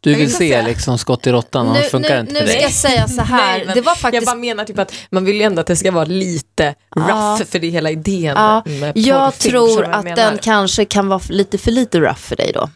[0.00, 2.46] Du Jag vill se säga- liksom skott i råttan, annars funkar det inte nu för
[2.46, 2.62] ska dig.
[2.62, 5.24] jag säga så här, Nej, men det var Jag faktiskt bara menar typ att man
[5.24, 8.62] vill ju ändå att det ska vara lite rough, för det är hela idén Ja,
[8.66, 10.16] med jag tror jag att menar.
[10.16, 12.70] den kanske kan vara lite för lite rough för dig då.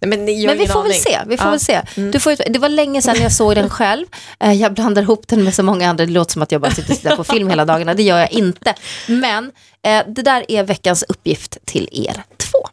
[0.00, 1.00] Nej, Men, jag Men vi får väl aning.
[1.02, 1.18] se.
[1.26, 1.50] Vi får Ja.
[1.50, 1.80] väl se.
[1.96, 2.10] Mm.
[2.10, 4.06] Du får, det var länge sedan jag såg den själv.
[4.40, 6.06] Eh, Jag blandar ihop den med så många andra.
[6.06, 7.94] Det låter som att jag bara sitter och tittar på film hela dagarna.
[7.94, 8.74] Det gör jag inte.
[9.06, 9.52] Men
[9.82, 12.68] eh, det där är veckans uppgift till er två.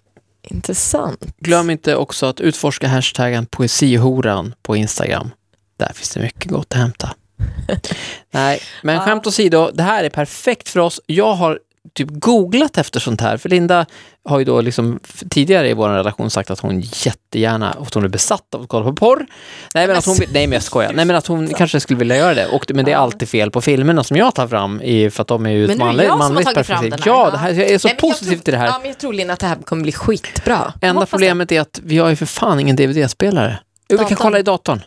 [0.54, 1.26] Intressant.
[1.38, 5.30] Glöm inte också att utforska hashtaggen poesihoran på Instagram.
[5.78, 7.16] Där finns det mycket gott att hämta.
[8.32, 11.02] Nej, men skämt åsido, det här är perfekt för oss.
[11.06, 11.60] Jag har
[11.96, 13.86] typ googlat efter sånt här, för Linda
[14.30, 18.08] har ju då liksom tidigare i vår relation sagt att hon jättegärna, att hon är
[18.08, 19.26] besatt av att kolla på porr.
[19.74, 22.18] Nej men att hon, nej men jag skojar, nej men att hon kanske skulle vilja
[22.18, 22.48] göra det.
[22.48, 25.28] Och, men det är alltid fel på filmerna som jag tar fram, i, för att
[25.28, 26.78] de är ju Men ett nu är det manligt, jag som har manligt tagit fram
[26.80, 26.92] perspektiv.
[27.06, 27.24] den här.
[27.26, 28.66] Ja, det här, jag är så Nej, men positiv tror- till det här.
[28.68, 30.74] Ja, men jag tror Lina att det här kommer bli skitbra.
[30.82, 33.60] Enda problemet är att vi har ju för fan ingen DVD-spelare.
[33.90, 34.82] Jo, vi kan kolla i datorn.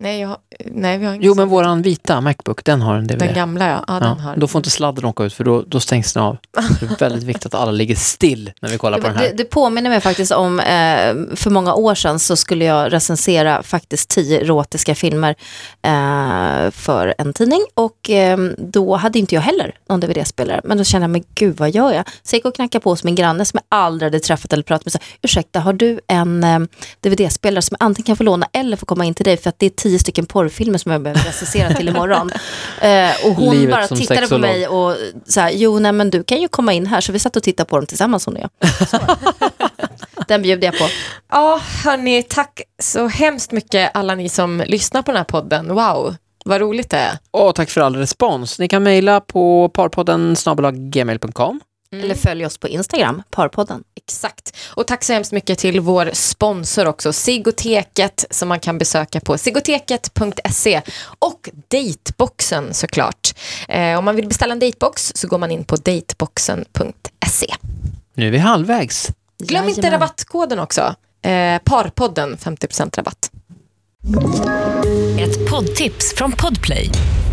[0.00, 3.18] Nej, jag, nej vi har ingen Jo, men våran vita Macbook, den har en DVD.
[3.18, 3.84] Den gamla ja.
[3.88, 4.36] ja, den Ja, har.
[4.36, 6.36] då får inte sladden åka ut för då, då stängs den av.
[6.78, 9.22] Så det är väldigt viktigt att alla ligger still när vi kollar på Det, den
[9.22, 9.34] det, här.
[9.36, 14.10] det påminner mig faktiskt om, eh, för många år sedan så skulle jag recensera faktiskt
[14.10, 15.34] tio erotiska filmer
[15.82, 17.64] eh, för en tidning.
[17.74, 20.60] Och eh, då hade inte jag heller någon DVD-spelare.
[20.64, 22.04] Men då kände jag, men gud vad gör jag?
[22.22, 24.62] Så jag gick och knackade på hos min granne som jag aldrig hade träffat eller
[24.62, 24.92] pratat med.
[24.92, 26.58] Så, Ursäkta, har du en eh,
[27.00, 29.36] DVD-spelare som jag antingen kan få låna eller få komma in till dig?
[29.36, 32.30] För att det är tio stycken porrfilmer som jag behöver recensera till imorgon.
[32.80, 34.40] Eh, och hon Livet bara tittade på sexolog.
[34.40, 34.96] mig och
[35.36, 37.00] här, jo nej men du kan ju komma in här.
[37.00, 38.50] Så vi satt och tittade på dem tillsammans hon och jag.
[40.28, 40.84] Den bjuder jag på.
[41.28, 45.74] Ja, hörni, tack så hemskt mycket alla ni som lyssnar på den här podden.
[45.74, 46.14] Wow,
[46.44, 47.18] vad roligt det är.
[47.30, 48.58] Och tack för all respons.
[48.58, 50.36] Ni kan mejla på parpodden
[50.72, 51.60] gmail.com.
[51.92, 53.84] Eller följ oss på Instagram, Parpodden.
[54.08, 54.56] Exakt.
[54.66, 59.38] Och tack så hemskt mycket till vår sponsor också, Sigoteket, som man kan besöka på
[59.38, 60.82] sigoteket.se
[61.18, 63.34] och Dateboxen såklart.
[63.68, 67.54] Eh, om man vill beställa en datebox så går man in på dateboxen.se.
[68.14, 69.08] Nu är vi halvvägs.
[69.38, 70.00] Glöm inte Jajamän.
[70.00, 70.94] rabattkoden också.
[71.22, 73.30] Eh, Parpodden, 50% rabatt.
[75.20, 76.90] Ett poddtips från Podplay.